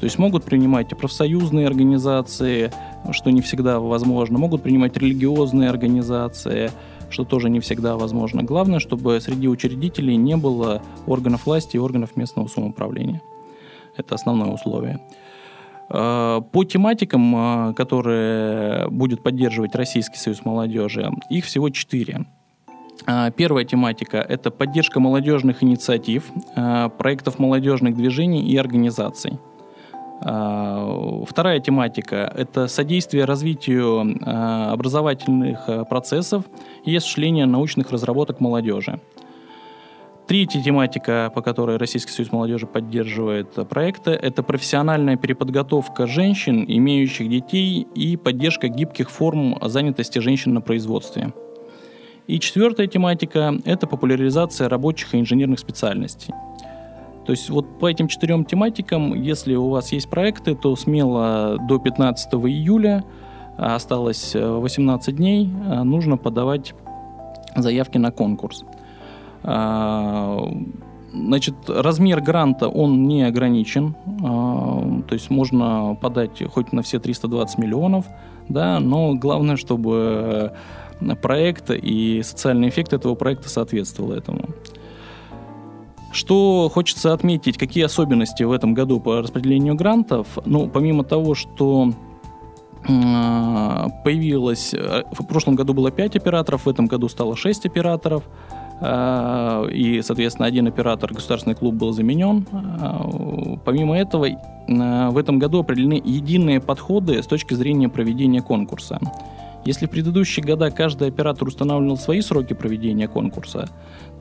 То 0.00 0.06
есть 0.06 0.18
могут 0.18 0.42
принимать 0.42 0.88
профсоюзные 0.88 1.68
организации, 1.68 2.72
что 3.12 3.30
не 3.30 3.40
всегда 3.40 3.78
возможно, 3.78 4.36
могут 4.36 4.64
принимать 4.64 4.96
религиозные 4.96 5.70
организации, 5.70 6.72
что 7.12 7.24
тоже 7.24 7.50
не 7.50 7.60
всегда 7.60 7.96
возможно. 7.96 8.42
Главное, 8.42 8.80
чтобы 8.80 9.20
среди 9.20 9.48
учредителей 9.48 10.16
не 10.16 10.36
было 10.36 10.82
органов 11.06 11.46
власти 11.46 11.76
и 11.76 11.78
органов 11.78 12.16
местного 12.16 12.48
самоуправления. 12.48 13.20
Это 13.96 14.14
основное 14.14 14.50
условие. 14.50 15.00
А, 15.88 16.40
по 16.40 16.64
тематикам, 16.64 17.34
а, 17.36 17.72
которые 17.74 18.88
будет 18.88 19.22
поддерживать 19.22 19.74
Российский 19.74 20.16
союз 20.16 20.44
молодежи, 20.44 21.10
их 21.28 21.44
всего 21.44 21.68
четыре. 21.70 22.26
А, 23.06 23.30
первая 23.30 23.64
тематика– 23.64 24.16
это 24.28 24.50
поддержка 24.50 25.00
молодежных 25.00 25.62
инициатив, 25.62 26.30
проектов 26.98 27.38
молодежных 27.38 27.96
движений 27.96 28.42
и 28.42 28.56
организаций– 28.56 29.38
вторая 30.22 31.60
тематика– 31.60 32.32
это 32.36 32.68
содействие 32.68 33.24
развитию 33.24 34.18
а, 34.22 34.72
образовательных 34.72 35.68
а, 35.68 35.84
процессов 35.84 36.44
и 36.84 36.94
осуществление 36.94 37.46
научных 37.46 37.90
разработок 37.90 38.40
молодежи. 38.40 39.00
Третья 40.28 40.62
тематика, 40.62 41.32
по 41.34 41.42
которой 41.42 41.76
Российский 41.76 42.12
союз 42.12 42.30
молодежи 42.30 42.66
поддерживает 42.66 43.54
проекты, 43.68 44.12
это 44.12 44.44
профессиональная 44.44 45.16
переподготовка 45.16 46.06
женщин, 46.06 46.64
имеющих 46.66 47.28
детей, 47.28 47.86
и 47.94 48.16
поддержка 48.16 48.68
гибких 48.68 49.10
форм 49.10 49.58
занятости 49.62 50.20
женщин 50.20 50.54
на 50.54 50.60
производстве. 50.60 51.32
И 52.28 52.38
четвертая 52.38 52.86
тематика– 52.86 53.54
это 53.64 53.88
популяризация 53.88 54.68
рабочих 54.68 55.14
и 55.14 55.18
инженерных 55.18 55.58
специальностей. 55.58 56.32
То 57.24 57.32
есть 57.32 57.50
вот 57.50 57.78
по 57.78 57.88
этим 57.88 58.08
четырем 58.08 58.44
тематикам, 58.44 59.14
если 59.14 59.54
у 59.54 59.68
вас 59.68 59.92
есть 59.92 60.10
проекты, 60.10 60.54
то 60.54 60.74
смело 60.74 61.58
до 61.68 61.78
15 61.78 62.34
июля, 62.34 63.04
а 63.56 63.76
осталось 63.76 64.34
18 64.34 65.08
э, 65.08 65.12
дней, 65.12 65.48
э, 65.48 65.82
нужно 65.82 66.16
подавать 66.16 66.74
заявки 67.54 67.98
на 67.98 68.10
конкурс. 68.10 68.64
А, 69.44 70.38
значит, 71.12 71.54
размер 71.68 72.20
гранта, 72.20 72.68
он 72.68 73.06
не 73.06 73.22
ограничен, 73.22 73.94
а, 74.22 75.02
то 75.06 75.14
есть 75.14 75.30
можно 75.30 75.96
подать 76.00 76.42
хоть 76.52 76.72
на 76.72 76.82
все 76.82 76.98
320 76.98 77.58
миллионов, 77.58 78.06
да, 78.48 78.80
но 78.80 79.14
главное, 79.14 79.56
чтобы 79.56 80.52
проект 81.20 81.70
и 81.70 82.22
социальный 82.22 82.68
эффект 82.68 82.92
этого 82.92 83.14
проекта 83.14 83.48
соответствовал 83.48 84.12
этому. 84.12 84.48
Что 86.12 86.70
хочется 86.72 87.12
отметить, 87.14 87.56
какие 87.58 87.84
особенности 87.84 88.42
в 88.42 88.52
этом 88.52 88.74
году 88.74 89.00
по 89.00 89.22
распределению 89.22 89.74
грантов? 89.74 90.26
Ну, 90.44 90.68
помимо 90.68 91.04
того, 91.04 91.34
что 91.34 91.92
появилось... 92.84 94.74
Э, 94.74 95.04
в 95.12 95.24
прошлом 95.24 95.54
году 95.54 95.72
было 95.72 95.90
5 95.90 96.16
операторов, 96.16 96.66
в 96.66 96.68
этом 96.68 96.86
году 96.86 97.08
стало 97.08 97.36
6 97.36 97.66
операторов. 97.66 98.24
Э, 98.80 99.68
и, 99.72 100.02
соответственно, 100.02 100.48
один 100.48 100.66
оператор, 100.66 101.12
государственный 101.14 101.54
клуб, 101.54 101.74
был 101.74 101.92
заменен. 101.92 102.46
Э, 102.52 103.56
помимо 103.64 103.96
этого, 103.96 104.26
в 104.66 105.18
этом 105.18 105.38
году 105.38 105.60
определены 105.60 106.00
единые 106.04 106.60
подходы 106.60 107.22
с 107.22 107.26
точки 107.26 107.54
зрения 107.54 107.88
проведения 107.88 108.42
конкурса. 108.42 108.98
Если 109.64 109.86
в 109.86 109.90
предыдущие 109.90 110.44
года 110.44 110.70
каждый 110.70 111.08
оператор 111.08 111.46
устанавливал 111.46 111.96
свои 111.96 112.20
сроки 112.20 112.52
проведения 112.52 113.06
конкурса, 113.06 113.68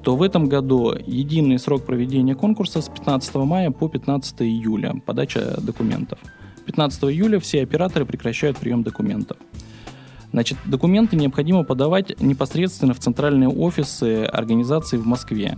то 0.04 0.16
в 0.16 0.22
этом 0.22 0.48
году 0.48 0.94
единый 1.06 1.58
срок 1.58 1.86
проведения 1.86 2.36
конкурса 2.36 2.82
с 2.82 2.90
15 2.90 3.36
мая 3.36 3.72
по 3.72 3.90
15 3.90 4.42
июля, 4.44 4.94
подача 5.04 5.60
документов. 5.62 6.20
15 6.66 7.04
июля 7.06 7.40
все 7.40 7.64
операторы 7.64 8.06
прекращают 8.06 8.58
прием 8.58 8.84
документов. 8.84 9.38
Значит, 10.32 10.60
документы 10.66 11.16
необходимо 11.16 11.64
подавать 11.64 12.22
непосредственно 12.22 12.94
в 12.94 13.00
центральные 13.00 13.50
офисы 13.50 14.24
организации 14.26 14.98
в 14.98 15.06
Москве. 15.06 15.58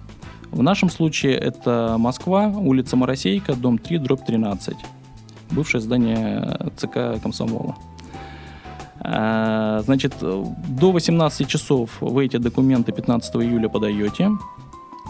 В 0.51 0.63
нашем 0.63 0.89
случае 0.89 1.35
это 1.35 1.97
Москва, 1.99 2.47
улица 2.47 2.95
Моросейка, 2.95 3.53
дом 3.55 3.77
3, 3.77 3.97
дробь 3.99 4.25
13. 4.25 4.75
Бывшее 5.51 5.81
здание 5.81 6.71
ЦК 6.77 7.21
Комсомола. 7.21 7.75
А, 8.99 9.81
значит, 9.81 10.13
до 10.19 10.91
18 10.91 11.47
часов 11.47 11.89
вы 11.99 12.25
эти 12.25 12.37
документы 12.37 12.91
15 12.91 13.35
июля 13.37 13.69
подаете. 13.69 14.31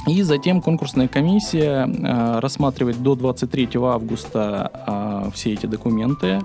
И 0.07 0.21
затем 0.21 0.61
конкурсная 0.61 1.07
комиссия 1.07 1.87
а, 1.87 2.41
рассматривает 2.41 3.01
до 3.01 3.15
23 3.15 3.69
августа 3.75 4.71
а, 4.85 5.29
все 5.33 5.53
эти 5.53 5.65
документы. 5.65 6.41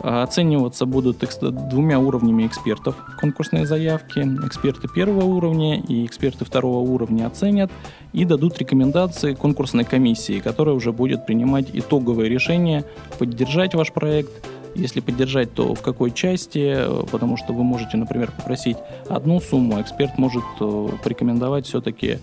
Оцениваться 0.00 0.86
будут 0.86 1.24
двумя 1.40 1.98
уровнями 1.98 2.46
экспертов 2.46 2.94
конкурсные 3.20 3.66
заявки. 3.66 4.20
Эксперты 4.46 4.86
первого 4.86 5.24
уровня 5.24 5.80
и 5.80 6.06
эксперты 6.06 6.44
второго 6.44 6.78
уровня 6.88 7.26
оценят 7.26 7.72
и 8.12 8.24
дадут 8.24 8.58
рекомендации 8.58 9.34
конкурсной 9.34 9.82
комиссии, 9.82 10.38
которая 10.38 10.76
уже 10.76 10.92
будет 10.92 11.26
принимать 11.26 11.70
итоговое 11.72 12.28
решение, 12.28 12.84
поддержать 13.18 13.74
ваш 13.74 13.92
проект– 13.92 14.30
если 14.78 15.00
поддержать, 15.00 15.52
то 15.52 15.74
в 15.74 15.82
какой 15.82 16.10
части, 16.10 16.78
потому 17.10 17.36
что 17.36 17.52
вы 17.52 17.64
можете, 17.64 17.96
например, 17.96 18.30
попросить 18.30 18.76
одну 19.08 19.40
сумму, 19.40 19.76
а 19.76 19.82
эксперт 19.82 20.16
может 20.18 20.44
э, 20.60 20.88
порекомендовать 21.02 21.66
все-таки 21.66 22.18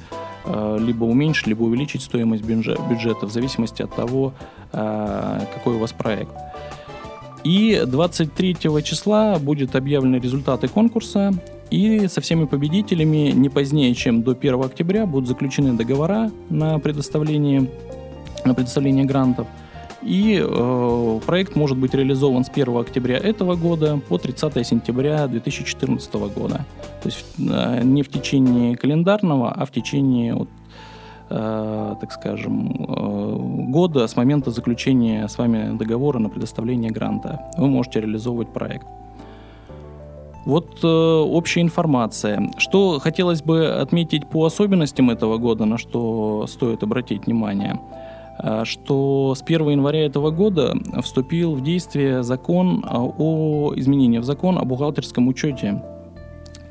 э, 0.46 0.78
либо 0.80 1.04
уменьшить, 1.04 1.48
либо 1.48 1.64
увеличить 1.64 2.02
стоимость 2.02 2.44
бюджета 2.44 3.26
в 3.26 3.32
зависимости 3.32 3.82
от 3.82 3.94
того, 3.96 4.34
э, 4.72 5.40
какой 5.54 5.76
у 5.76 5.80
вас 5.80 5.92
проект. 5.92 6.32
И 7.44 7.84
23 7.86 8.58
числа 8.84 9.38
будет 9.38 9.76
объявлены 9.76 10.16
результаты 10.16 10.68
конкурса, 10.68 11.34
и 11.70 12.08
со 12.08 12.22
всеми 12.22 12.46
победителями 12.46 13.32
не 13.32 13.50
позднее, 13.50 13.94
чем 13.96 14.24
до 14.24 14.32
1 14.32 14.62
октября 14.62 15.06
будут 15.06 15.28
заключены 15.28 15.74
договора 15.74 16.32
на 16.50 16.80
предоставление, 16.80 17.70
на 18.46 18.54
предоставление 18.54 19.06
грантов– 19.06 19.48
и 20.02 20.44
э, 20.44 21.20
проект 21.26 21.56
может 21.56 21.78
быть 21.78 21.94
реализован 21.94 22.44
с 22.44 22.50
1 22.50 22.78
октября 22.78 23.18
этого 23.18 23.56
года 23.56 24.00
по 24.08 24.18
30 24.18 24.66
сентября 24.66 25.28
2014 25.28 26.14
года. 26.14 26.66
То 27.02 27.10
есть 27.10 27.26
э, 27.40 27.82
не 27.84 28.04
в 28.04 28.10
течение 28.10 28.76
календарного, 28.76 29.52
а 29.52 29.66
в 29.66 29.72
течение, 29.72 30.36
вот, 30.36 30.50
э, 31.30 31.96
так 32.00 32.12
скажем, 32.12 32.86
э, 32.88 33.72
года 33.72 34.08
с 34.08 34.16
момента 34.16 34.52
заключения 34.52 35.28
с 35.28 35.38
вами 35.38 35.78
договора 35.78 36.20
на 36.20 36.30
предоставление 36.30 36.92
гранта. 36.92 37.42
Вы 37.58 37.68
можете 37.68 38.02
реализовывать 38.02 38.50
проект. 38.50 38.88
Вот 40.46 40.84
э, 40.84 40.88
общая 40.88 41.62
информация. 41.62 42.52
Что 42.58 43.00
хотелось 43.00 43.42
бы 43.42 43.68
отметить 43.68 44.28
по 44.28 44.46
особенностям 44.46 45.10
этого 45.10 45.38
года, 45.38 45.66
на 45.66 45.80
что 45.80 46.46
стоит 46.48 46.84
обратить 46.84 47.26
внимание– 47.26 47.80
что 48.64 49.34
с 49.36 49.42
1 49.42 49.70
января 49.70 50.06
этого 50.06 50.30
года 50.32 50.76
вступил 51.02 51.56
в 51.56 51.64
действие 51.64 52.24
закон 52.24 52.84
э, 52.84 52.88
о 52.92 53.74
изменении 53.76 54.20
в 54.20 54.24
закон 54.24 54.58
о 54.58 54.66
бухгалтерском 54.66 55.28
учете. 55.28 55.82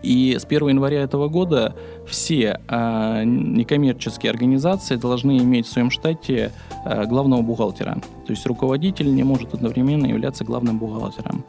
И 0.03 0.37
с 0.38 0.44
1 0.44 0.68
января 0.68 1.03
этого 1.03 1.29
года 1.29 1.74
все 2.07 2.61
э, 2.68 3.22
некоммерческие 3.24 4.31
организации 4.31 4.96
должны 4.96 5.38
иметь 5.38 5.66
в 5.66 5.70
своем 5.70 5.90
штате 5.90 6.53
э, 6.85 7.07
главного 7.07 7.40
бухгалтера. 7.40 7.94
То 8.27 8.33
есть 8.33 8.44
руководитель 8.46 9.14
не 9.14 9.22
может 9.22 9.55
одновременно 9.55 10.07
являться 10.07 10.44
главным 10.44 10.79
бухгалтером. 10.79 11.44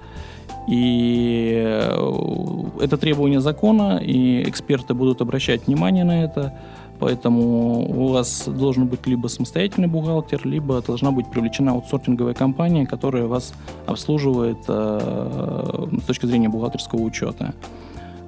И 0.67 1.61
это 2.81 2.97
требование 2.97 3.39
закона, 3.39 3.97
и 3.97 4.41
эксперты 4.49 4.95
будут 4.95 5.21
обращать 5.21 5.67
внимание 5.67 6.03
на 6.03 6.23
это. 6.23 6.53
Поэтому 6.99 7.87
у 7.89 8.07
вас 8.07 8.47
должен 8.47 8.87
быть 8.87 9.05
либо 9.07 9.27
самостоятельный 9.27 9.87
бухгалтер, 9.87 10.47
либо 10.47 10.81
должна 10.81 11.11
быть 11.11 11.29
привлечена 11.29 11.71
аутсортинговая 11.71 12.33
компания, 12.33 12.85
которая 12.85 13.25
вас 13.25 13.53
обслуживает 13.85 14.59
э, 14.67 15.87
с 16.01 16.05
точки 16.05 16.25
зрения 16.25 16.49
бухгалтерского 16.49 17.01
учета. 17.01 17.53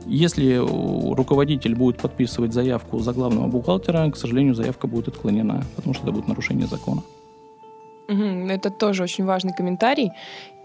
Если 0.06 0.56
руководитель 0.56 1.76
будет 1.76 1.98
подписывать 1.98 2.54
заявку 2.54 3.00
за 3.00 3.14
главного 3.14 3.48
бухгалтера, 3.48 4.10
к 4.10 4.16
сожалению, 4.16 4.56
заявка 4.56 4.88
будет 4.88 5.10
отклонена, 5.10 5.64
потому 5.76 5.94
что 5.94 6.04
это 6.04 6.12
будет 6.14 6.28
нарушение 6.28 6.68
закона. 6.68 7.02
Это 8.08 8.70
тоже 8.70 9.04
очень 9.04 9.26
важный 9.26 9.54
комментарий. 9.54 10.12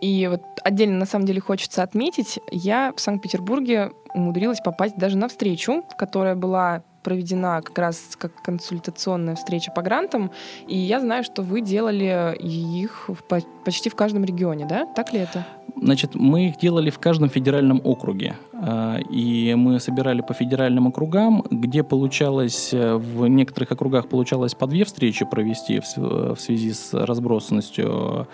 И 0.00 0.28
вот 0.30 0.42
отдельно, 0.62 0.98
на 0.98 1.06
самом 1.06 1.26
деле, 1.26 1.40
хочется 1.40 1.82
отметить, 1.82 2.38
я 2.52 2.92
в 2.96 3.00
Санкт-Петербурге 3.00 3.90
умудрилась 4.14 4.60
попасть 4.60 4.96
даже 4.96 5.16
на 5.16 5.28
встречу, 5.28 5.82
которая 5.98 6.36
была 6.36 6.84
проведена 7.02 7.60
как 7.62 7.78
раз 7.78 8.16
как 8.18 8.42
консультационная 8.42 9.34
встреча 9.34 9.72
по 9.72 9.82
грантам, 9.82 10.30
и 10.66 10.76
я 10.76 11.00
знаю, 11.00 11.24
что 11.24 11.42
вы 11.42 11.60
делали 11.60 12.36
их 12.38 13.08
в, 13.08 13.22
почти 13.64 13.90
в 13.90 13.94
каждом 13.94 14.24
регионе, 14.24 14.66
да? 14.66 14.86
Так 14.86 15.12
ли 15.12 15.20
это? 15.20 15.46
Значит, 15.76 16.14
мы 16.14 16.48
их 16.48 16.58
делали 16.58 16.90
в 16.90 16.98
каждом 16.98 17.28
федеральном 17.28 17.80
округе. 17.82 18.36
А, 18.52 18.98
и 18.98 19.54
мы 19.54 19.80
собирали 19.80 20.20
по 20.20 20.34
федеральным 20.34 20.86
округам, 20.86 21.44
где 21.50 21.82
получалось, 21.82 22.70
э, 22.72 22.94
в 22.94 23.26
некоторых 23.26 23.72
округах 23.72 24.08
получалось 24.08 24.54
по 24.54 24.66
две 24.66 24.84
встречи 24.84 25.24
провести 25.24 25.80
в 25.96 26.36
связи 26.38 26.72
с 26.72 26.92
разбросанностью 26.92 28.28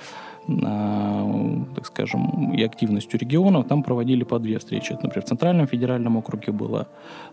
так 0.49 1.87
скажем, 1.87 2.55
и 2.55 2.63
активностью 2.63 3.21
регионов, 3.21 3.67
там 3.69 3.83
проводили 3.83 4.25
по 4.25 4.39
две 4.39 4.59
встречи. 4.59 4.93
например, 4.93 5.23
в 5.23 5.29
Центральном 5.29 5.67
федеральном 5.67 6.17
округе 6.17 6.53
было. 6.53 6.89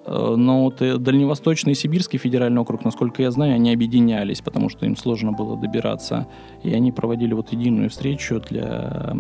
Э, 0.06 0.36
но 0.36 0.63
вот 0.63 0.82
э, 0.82 0.97
Дальневосточный 0.97 1.71
и 1.71 1.75
Сибирский 1.75 2.19
федеральный 2.19 2.62
округ, 2.62 2.84
насколько 2.84 3.21
я 3.21 3.32
знаю, 3.32 3.56
они 3.56 3.73
объединялись, 3.73 4.41
потому 4.41 4.67
что 4.67 4.86
им 4.86 4.97
сложно 4.97 5.32
было 5.32 5.58
добираться. 5.58 6.28
И 6.63 6.73
они 6.73 6.91
проводили 6.91 7.34
вот 7.34 7.54
единую 7.54 7.89
встречу 7.89 8.41
для 8.41 9.15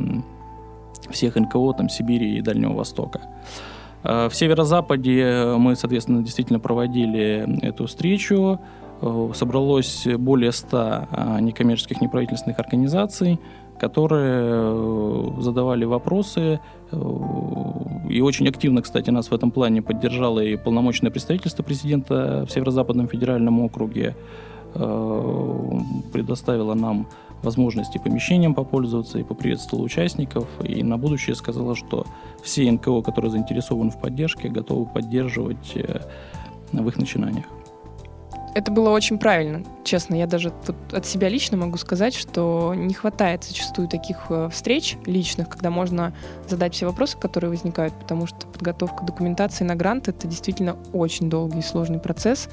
всех 1.09 1.35
НКО 1.35 1.73
там, 1.77 1.87
Сибири 1.87 2.37
и 2.37 2.41
Дальнего 2.41 2.73
Востока. 2.73 3.21
Э, 4.03 4.27
в 4.27 4.35
Северо-Западе 4.35 5.55
мы, 5.57 5.77
соответственно, 5.77 6.21
действительно 6.21 6.59
проводили 6.59 7.65
эту 7.65 7.87
встречу. 7.87 8.59
Собралось 9.33 10.07
более 10.17 10.51
100 10.51 11.39
некоммерческих 11.41 12.01
неправительственных 12.01 12.59
организаций– 12.59 13.39
которые 13.79 14.43
э, 14.45 15.41
задавали 15.41 15.85
вопросы. 15.85 16.59
Э, 16.91 16.97
и 18.09 18.21
очень 18.21 18.47
активно, 18.47 18.81
кстати, 18.81 19.09
нас 19.09 19.29
в 19.31 19.33
этом 19.33 19.51
плане 19.51 19.81
поддержало 19.81 20.39
и 20.39 20.55
полномочное 20.55 21.11
представительство 21.11 21.63
президента 21.63 22.45
в 22.47 22.51
Северо-Западном 22.51 23.07
федеральном 23.07 23.59
округе. 23.61 24.15
Э, 24.73 25.79
предоставило 26.13 26.73
нам 26.73 27.07
возможности 27.43 27.97
помещением 27.97 28.55
попользоваться 28.55 29.19
и 29.19 29.23
поприветствовала 29.23 29.85
участников. 29.85 30.47
И 30.63 30.83
на 30.83 30.97
будущее 30.97 31.35
сказала, 31.35 31.75
что 31.75 32.05
все 32.43 32.71
НКО, 32.71 33.01
которые 33.01 33.31
заинтересованы 33.31 33.91
в 33.91 33.99
поддержке, 33.99 34.49
готовы 34.49 34.85
поддерживать 34.85 35.77
в 36.71 36.87
их 36.87 36.97
начинаниях 36.97 37.45
это 38.55 38.71
было 38.71 38.89
очень 38.89 39.19
правильно. 39.19 39.63
Честно, 39.83 40.15
я 40.15 40.27
даже 40.27 40.49
тут 40.65 40.77
от 40.93 41.05
себя 41.05 41.27
лично 41.27 41.57
могу 41.57 41.77
сказать, 41.77 42.15
что 42.15 42.73
не 42.73 42.93
хватает 42.93 43.43
зачастую 43.43 43.89
таких 43.89 44.17
э, 44.29 44.49
встреч 44.49 44.95
личных, 45.05 45.49
когда 45.49 45.69
можно 45.69 46.15
задать 46.47 46.73
все 46.73 46.85
вопросы, 46.85 47.17
которые 47.17 47.49
возникают, 47.49 47.93
потому 47.93 48.27
что 48.27 48.47
подготовка 48.47 49.03
документации 49.03 49.65
на 49.65 49.75
грант— 49.75 50.07
это 50.07 50.25
действительно 50.25 50.77
очень 50.93 51.29
долгий 51.29 51.59
и 51.59 51.63
сложный 51.63 51.99
процесс. 51.99 52.47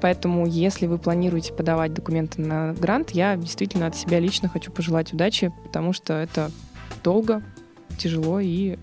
Поэтому, 0.00 0.46
если 0.46 0.86
вы 0.86 0.96
планируете 0.96 1.52
подавать 1.52 1.92
документы 1.92 2.40
на 2.40 2.72
грант, 2.72 3.10
я 3.10 3.36
действительно 3.36 3.88
от 3.88 3.94
себя 3.94 4.20
лично 4.20 4.48
хочу 4.48 4.72
пожелать 4.72 5.12
удачи, 5.12 5.52
потому 5.64 5.92
что 5.92 6.14
это 6.14 6.50
долго, 7.04 7.42
тяжело 7.98 8.40
и 8.40 8.78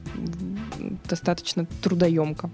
достаточно 1.05 1.65
трудоемко 1.81 2.51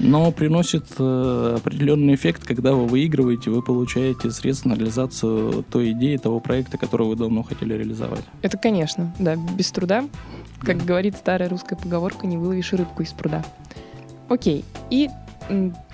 но 0.00 0.30
приносит 0.32 0.86
э, 0.98 1.54
определенный 1.58 2.14
эффект, 2.14 2.44
когда 2.44 2.72
вы 2.72 2.86
выигрываете, 2.86 3.50
вы 3.50 3.62
получаете 3.62 4.30
средства 4.30 4.70
на 4.70 4.74
реализацию 4.74 5.64
той 5.70 5.92
идеи, 5.92 6.16
того 6.16 6.40
проекта, 6.40 6.78
который 6.78 7.06
вы 7.06 7.16
давно 7.16 7.42
хотели 7.42 7.74
реализовать. 7.74 8.24
Это, 8.42 8.56
конечно, 8.56 9.12
да, 9.18 9.36
без 9.36 9.70
труда. 9.70 10.04
Как 10.60 10.78
да. 10.78 10.84
говорит 10.84 11.16
старая 11.16 11.48
русская 11.48 11.76
поговорка, 11.76 12.26
не 12.26 12.36
выловишь 12.36 12.72
рыбку 12.72 13.02
из 13.02 13.12
пруда. 13.12 13.44
Окей, 14.28 14.64
и 14.90 15.08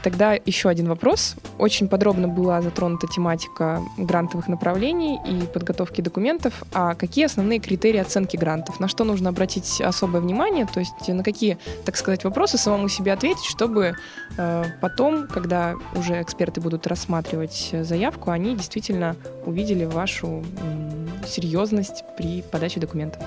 Тогда 0.03 0.35
еще 0.35 0.69
один 0.69 0.89
вопрос. 0.89 1.37
Очень 1.59 1.89
подробно 1.89 2.29
была 2.29 2.61
затронута 2.61 3.07
тематика 3.07 3.81
грантовых 3.97 4.49
направлений 4.49 5.19
и 5.27 5.47
подготовки 5.47 6.01
документов. 6.01 6.63
А 6.73 6.95
какие 6.95 7.25
основные 7.25 7.61
критерии 7.61 8.01
оценки 8.01 8.37
грантов? 8.37 8.81
На 8.81 8.89
что 8.89 9.05
нужно 9.05 9.31
обратить 9.31 9.81
особое 9.81 10.21
внимание? 10.21 10.67
То 10.67 10.81
есть 10.81 11.09
на 11.09 11.23
какие, 11.23 11.59
так 11.85 11.97
сказать, 11.97 12.25
вопросы 12.25 12.59
самому 12.59 12.89
себе 12.89 13.13
ответить, 13.13 13.45
чтобы 13.45 13.95
э, 14.37 14.65
потом, 14.81 15.27
когда 15.27 15.75
уже 15.95 16.21
эксперты 16.21 16.61
будут 16.61 16.87
рассматривать 16.87 17.75
заявку, 17.83 18.31
они 18.31 18.57
действительно 18.57 19.17
увидели 19.47 19.85
вашу 19.85 20.45
э, 20.61 21.27
серьезность 21.27 22.05
при 22.17 22.43
подаче 22.43 22.81
документов? 22.81 23.23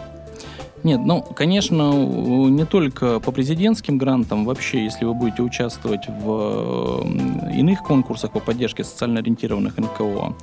Нет, 0.87 1.01
ну, 1.03 1.21
конечно, 1.21 1.91
не 1.91 2.63
только 2.63 3.19
по 3.19 3.33
президентским 3.33 3.97
грантам, 3.97 4.45
вообще, 4.45 4.85
если 4.85 5.03
вы 5.03 5.13
будете 5.13 5.41
участвовать 5.41 6.07
в 6.07 7.03
иных 7.53 7.83
конкурсах 7.83 8.31
по 8.31 8.39
поддержке 8.39 8.85
социально 8.85 9.19
ориентированных 9.19 9.77
НКО, 9.77 10.33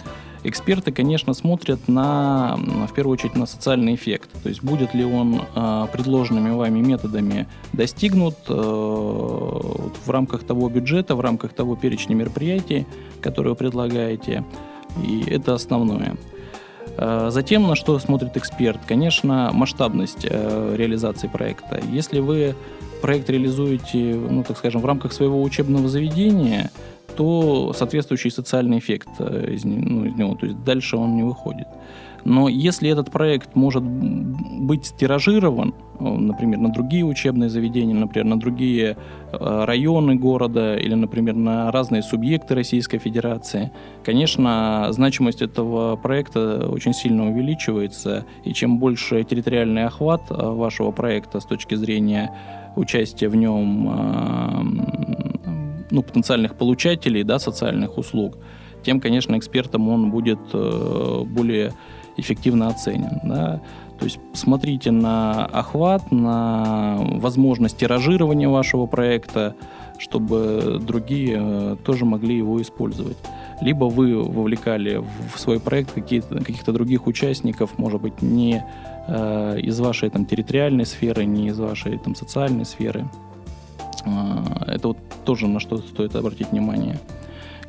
эксперты, 0.43 0.93
конечно, 0.93 1.33
смотрят 1.33 1.89
на, 1.89 2.59
в 2.59 2.93
первую 2.93 3.15
очередь, 3.15 3.37
на 3.37 3.47
социальный 3.47 3.95
эффект. 3.95 4.29
То 4.43 4.51
есть 4.51 4.63
будет 4.63 4.93
ли 4.93 5.03
он 5.03 5.41
э, 5.55 5.87
предложенными 5.91 6.51
вами 6.51 6.81
методами 6.81 7.47
достигнут 7.73 8.37
э, 8.47 8.53
в 8.53 10.11
рамках 10.11 10.45
того 10.45 10.69
бюджета, 10.69 11.17
в 11.17 11.23
рамках 11.23 11.55
того 11.55 11.75
перечня 11.75 12.17
мероприятий, 12.17 12.87
которые 13.23 13.53
вы 13.53 13.57
предлагаете. 13.57 14.45
И 15.03 15.25
это 15.27 15.55
основное. 15.55 16.19
Э, 16.97 17.29
затем, 17.31 17.67
на 17.67 17.75
что 17.75 17.99
смотрит 17.99 18.37
эксперт, 18.37 18.81
конечно, 18.87 19.51
масштабность 19.53 20.27
э, 20.29 20.75
реализации 20.77 21.29
проекта. 21.29 21.81
Если 21.91 22.21
вы 22.21 22.55
проект 23.03 23.29
реализуете, 23.29 24.15
ну, 24.15 24.43
так 24.43 24.59
скажем, 24.59 24.81
в 24.81 24.87
рамках 24.87 25.13
своего 25.13 25.43
учебного 25.43 25.89
заведения, 25.89 26.71
то 27.17 27.73
соответствующий 27.77 28.31
социальный 28.31 28.79
эффект 28.79 29.09
э, 29.19 29.53
из, 29.53 29.65
ну, 29.65 30.05
из 30.05 30.15
него, 30.15 30.35
то 30.35 30.47
есть 30.47 30.63
дальше 30.65 30.97
он 30.97 31.17
не 31.17 31.23
выходит. 31.23 31.69
Но 32.25 32.49
если 32.49 32.91
этот 32.91 33.11
проект 33.11 33.55
может 33.55 33.83
быть 33.83 34.95
тиражирован, 34.99 35.75
например, 36.01 36.59
на 36.59 36.73
другие 36.73 37.05
учебные 37.05 37.51
заведения, 37.51 37.95
например, 37.95 38.25
на 38.25 38.41
другие 38.41 38.97
э, 39.33 39.65
районы 39.65 40.17
города 40.17 40.75
или, 40.77 40.95
например, 40.95 41.35
на 41.35 41.71
разные 41.71 42.03
субъекты 42.03 42.55
Российской 42.55 42.99
Федерации, 42.99 43.71
конечно, 44.03 44.89
значимость 44.91 45.43
этого 45.43 45.97
проекта 45.97 46.67
очень 46.69 46.95
сильно 46.95 47.31
увеличивается, 47.31 48.25
и 48.45 48.53
чем 48.55 48.79
больше 48.79 49.23
территориальный 49.25 49.85
охват 49.85 50.23
э, 50.31 50.35
вашего 50.35 50.91
проекта 50.93 51.41
с 51.41 51.45
точки 51.45 51.75
зрения 51.75 52.33
участия 52.75 53.29
в 53.29 53.37
нем 53.37 53.89
э, 53.89 54.63
ну, 55.91 56.03
потенциальных 56.03 56.57
получателей 56.57 57.23
да, 57.23 57.39
социальных 57.39 57.99
услуг, 57.99 58.39
тем, 58.83 59.01
конечно, 59.01 59.37
экспертом 59.39 59.89
он 59.89 60.11
будет 60.11 60.41
более 60.53 61.73
эффективно 62.17 62.69
оценен. 62.69 63.21
Да? 63.25 63.61
То 63.99 64.05
есть 64.05 64.19
смотрите 64.33 64.91
на 64.91 65.47
охват, 65.47 66.11
на 66.11 66.97
возможность 66.99 67.77
тиражирования 67.77 68.49
вашего 68.49 68.87
проекта, 68.87 69.55
чтобы 69.99 70.81
другие 70.81 71.39
э, 71.41 71.77
тоже 71.85 72.05
могли 72.05 72.37
его 72.37 72.61
использовать. 72.61 73.17
Либо 73.61 73.85
вы 73.85 74.21
вовлекали 74.23 75.03
в 75.33 75.39
свой 75.39 75.61
проект 75.61 75.93
каких-то 75.93 76.73
других 76.73 77.07
участников, 77.07 77.79
может 77.79 78.01
быть, 78.01 78.21
не 78.21 78.65
э, 79.07 79.61
из 79.61 79.79
вашей 79.79 80.11
там, 80.11 80.27
территориальной 80.27 80.87
сферы, 80.87 81.25
не 81.25 81.49
из 81.49 81.59
вашей 81.59 81.97
там, 81.99 82.17
социальной 82.17 82.65
сферы. 82.65 83.09
Э, 84.05 84.43
это 84.67 84.89
вот 84.89 84.99
тоже 85.25 85.47
на 85.47 85.61
что 85.61 85.79
стоит 85.79 86.17
обратить 86.17 86.51
внимание. 86.51 86.99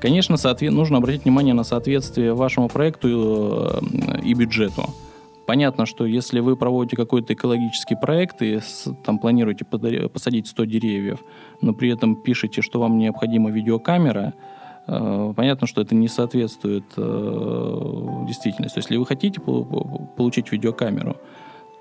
Конечно, 0.06 0.38
соответ... 0.38 0.72
нужно 0.72 0.98
обратить 0.98 1.26
внимание 1.26 1.56
на 1.56 1.64
соответствие 1.64 2.36
вашему 2.36 2.70
проекту 2.70 3.82
э, 3.82 4.22
и 4.24 4.36
бюджету. 4.36 4.84
Понятно, 5.48 5.88
что 5.88 6.06
если 6.06 6.42
вы 6.42 6.56
проводите 6.56 6.96
какой-то 6.96 7.34
экологический 7.34 7.96
проект 7.96 8.40
и 8.44 8.60
там 9.04 9.18
планируете 9.18 9.66
посадить 9.66 10.46
100 10.46 10.66
деревьев, 10.66 11.22
но 11.62 11.74
при 11.74 11.90
этом 11.90 12.22
пишете, 12.22 12.62
что 12.62 12.80
вам 12.80 13.00
необходима 13.00 13.50
видеокамера, 13.50 14.36
э, 14.86 15.34
понятно, 15.36 15.66
что 15.66 15.82
это 15.82 15.96
не 15.96 16.08
соответствует 16.08 16.86
э, 16.98 18.26
действительности. 18.28 18.78
Если 18.78 18.98
вы 18.98 19.08
хотите 19.08 19.42
получить 19.42 20.52
видеокамеру, 20.52 21.16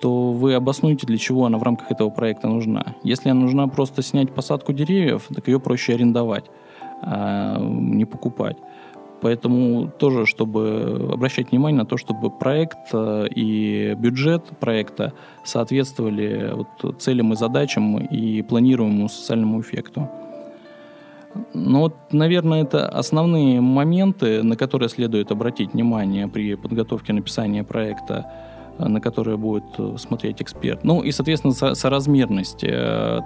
то 0.00 0.32
вы 0.32 0.54
обоснуете, 0.54 1.06
для 1.06 1.18
чего 1.18 1.44
она 1.44 1.58
в 1.58 1.62
рамках 1.62 1.90
этого 1.90 2.08
проекта 2.08 2.48
нужна. 2.48 2.94
Если 3.02 3.28
она 3.28 3.40
нужна 3.40 3.66
просто 3.66 4.00
снять 4.00 4.32
посадку 4.32 4.72
деревьев, 4.72 5.26
так 5.34 5.46
ее 5.46 5.60
проще 5.60 5.92
арендовать, 5.92 6.46
а 7.06 7.58
не 7.60 8.04
покупать. 8.04 8.56
Поэтому 9.20 9.90
тоже, 9.98 10.26
чтобы 10.26 11.08
обращать 11.12 11.50
внимание 11.50 11.78
на 11.78 11.86
то, 11.86 11.96
чтобы 11.96 12.30
проект 12.30 12.76
э, 12.92 13.26
и 13.34 13.94
бюджет 13.98 14.44
проекта 14.60 15.14
соответствовали 15.44 16.52
вот 16.52 17.00
целям 17.00 17.32
и 17.32 17.36
задачам 17.36 17.96
и 17.98 18.42
планируемому 18.42 19.08
социальному 19.08 19.62
эффекту. 19.62 20.10
Ну 21.54 21.80
вот, 21.80 21.96
наверное, 22.12 22.62
это 22.62 22.86
основные 22.86 23.60
моменты, 23.60 24.42
на 24.42 24.56
которые 24.56 24.88
следует 24.88 25.32
обратить 25.32 25.72
внимание 25.72 26.28
при 26.28 26.54
подготовке 26.54 27.12
написания 27.12 27.64
проекта, 27.64 28.30
на 28.78 29.00
которые 29.00 29.36
будет 29.36 29.64
э, 29.78 29.96
смотреть 29.98 30.42
эксперт. 30.42 30.84
Ну 30.84 31.02
и, 31.02 31.12
соответственно, 31.12 31.54
со 31.54 31.74
соразмерность 31.74 32.64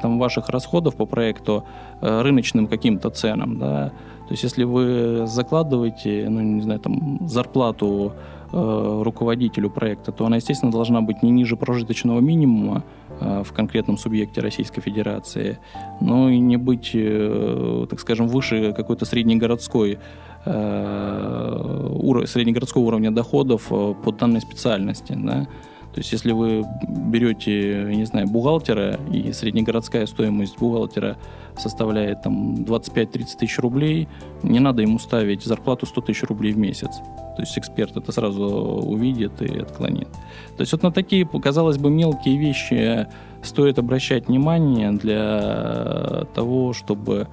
там, 0.03 0.18
ваших 0.18 0.49
расходов 0.49 0.96
по 0.96 1.07
проекту 1.07 1.64
рыночным 2.01 2.66
каким-то 2.66 3.11
ценам. 3.11 3.59
Да, 3.59 3.92
то 4.28 4.32
есть, 4.32 4.42
если 4.42 4.64
вы 4.64 5.26
закладываете, 5.26 6.26
ну, 6.28 6.42
не 6.42 6.61
знаю, 6.61 6.80
там, 6.80 7.26
зарплату 7.26 8.12
э, 8.53 9.01
руководителю 9.03 9.70
проекта, 9.70 10.12
то 10.12 10.26
она, 10.26 10.36
естественно, 10.36 10.70
должна 10.70 11.01
быть 11.01 11.22
не 11.22 11.30
ниже 11.30 11.57
прожиточного 11.57 12.20
минимума 12.20 12.84
э, 13.20 13.42
в 13.42 13.55
конкретном 13.55 13.96
субъекте 13.96 14.42
Российской 14.42 14.82
Федерации, 14.82 15.59
но 16.03 16.28
и 16.28 16.38
не 16.40 16.59
быть, 16.59 16.90
э, 16.92 17.86
так 17.88 18.01
скажем, 18.01 18.28
выше 18.28 18.74
какой-то 18.74 19.07
среднегородской 19.07 19.92
э, 19.92 19.96
ур- 19.96 20.28
среднегородского 20.45 22.82
уровня 22.82 23.11
доходов 23.11 23.66
э, 23.70 23.95
по 24.03 24.12
данной 24.12 24.41
специальности. 24.41 25.14
Да? 25.16 25.47
То 25.95 26.01
есть, 26.01 26.12
если 26.12 26.32
вы 26.32 26.64
берете, 26.86 27.84
не 27.95 28.05
знаю, 28.05 28.28
бухгалтера, 28.28 29.01
и 29.12 29.32
среднегородская 29.32 30.07
стоимость 30.07 30.59
бухгалтера 30.59 31.16
составляет 31.57 32.22
там 32.22 32.57
25-30 32.57 33.39
тысяч 33.39 33.59
рублей, 33.59 34.07
не 34.43 34.61
надо 34.61 34.82
ему 34.82 34.99
ставить 34.99 35.43
зарплату 35.43 35.86
100 35.86 36.01
тысяч 36.03 36.22
рублей 36.24 36.53
в 36.53 36.59
месяц. 36.59 36.99
То 37.36 37.43
есть 37.43 37.59
эксперт 37.59 37.97
это 37.97 38.12
сразу 38.12 38.45
увидит 38.45 39.41
и 39.43 39.59
отклонит. 39.59 40.09
То 40.57 40.61
есть 40.61 40.72
вот 40.72 40.82
на 40.82 40.93
такие, 40.93 41.26
казалось 41.26 41.78
бы, 41.78 41.91
мелкие 41.91 42.36
вещи 42.36 43.09
стоит 43.43 43.78
обращать 43.78 44.28
внимание 44.28 44.93
для 44.93 46.26
того, 46.34 46.74
чтобы 46.74 47.28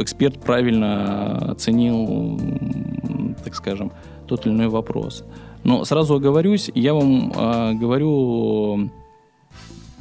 эксперт 0.00 0.40
правильно 0.40 1.52
оценил, 1.52 2.40
так 3.44 3.54
скажем, 3.54 3.92
тот 4.26 4.46
или 4.46 4.52
иной 4.52 4.68
вопрос. 4.68 5.24
Но 5.64 5.84
сразу 5.84 6.14
оговорюсь, 6.14 6.70
я 6.74 6.94
вам 6.94 7.32
э, 7.32 7.74
говорю 7.74 8.90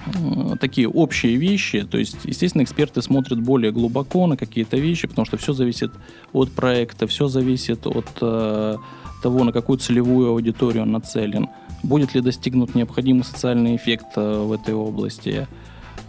Э, 0.08 0.56
такие 0.60 0.88
общие 0.88 1.36
вещи. 1.36 1.84
То 1.84 1.98
есть, 1.98 2.18
естественно, 2.24 2.64
эксперты 2.64 3.02
смотрят 3.02 3.41
более 3.41 3.72
глубоко 3.72 4.28
на 4.28 4.38
какие-то 4.38 4.78
вещи, 4.78 5.08
потому 5.08 5.26
что 5.26 5.38
все 5.38 5.54
зависит 5.54 5.91
от 6.34 6.52
проекта, 6.52 7.08
все 7.08 7.28
зависит 7.28 7.86
от 7.86 8.08
э, 8.22 8.76
того, 9.22 9.43
на 9.43 9.52
какую 9.52 9.80
целевую 9.80 10.30
аудиторию 10.30 10.84
он 10.84 10.91
нацелен. 10.91 11.48
Будет 11.84 12.16
ли 12.16 12.22
достигнут 12.22 12.76
необходимый 12.76 13.24
социальный 13.24 13.76
эффект 13.76 14.08
э, 14.16 14.43
в 14.43 14.52
этой 14.52 14.74
области. 14.74 15.48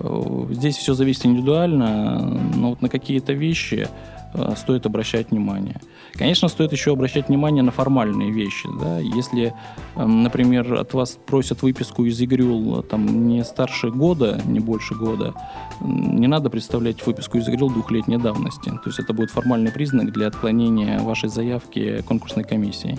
Э, 0.00 0.46
здесь 0.50 0.76
все 0.76 0.94
зависит 0.94 1.26
индивидуально, 1.26 2.18
но 2.54 2.70
вот 2.70 2.82
на 2.82 2.88
какие-то 2.88 3.32
вещи 3.32 3.88
э, 4.34 4.54
стоит 4.56 4.86
обращать 4.86 5.30
внимание. 5.30 5.80
Конечно, 6.14 6.48
стоит 6.48 6.72
еще 6.72 6.92
обращать 6.92 7.28
внимание 7.28 7.62
на 7.62 7.70
формальные 7.70 8.32
вещи. 8.32 8.68
Да? 8.80 8.98
Если, 8.98 9.54
эм, 9.96 10.22
например, 10.22 10.74
от 10.74 10.94
вас 10.94 11.18
просят 11.26 11.62
выписку 11.62 12.04
из 12.04 12.20
ИГРЮЛ 12.20 12.82
там, 12.82 13.28
не 13.28 13.44
старше 13.44 13.90
года, 13.90 14.40
не 14.44 14.60
больше 14.60 14.94
года, 14.94 15.34
не 15.80 16.26
надо 16.26 16.50
представлять 16.50 17.04
выписку 17.06 17.38
из 17.38 17.48
ИГРЮЛ 17.48 17.70
двухлетней 17.70 18.18
давности. 18.18 18.70
То 18.70 18.82
есть 18.86 18.98
это 18.98 19.12
будет 19.12 19.30
формальный 19.30 19.70
признак 19.70 20.12
для 20.12 20.26
отклонения 20.26 20.98
вашей 21.00 21.28
заявки 21.28 22.02
конкурсной 22.02 22.44
комиссии. 22.44 22.98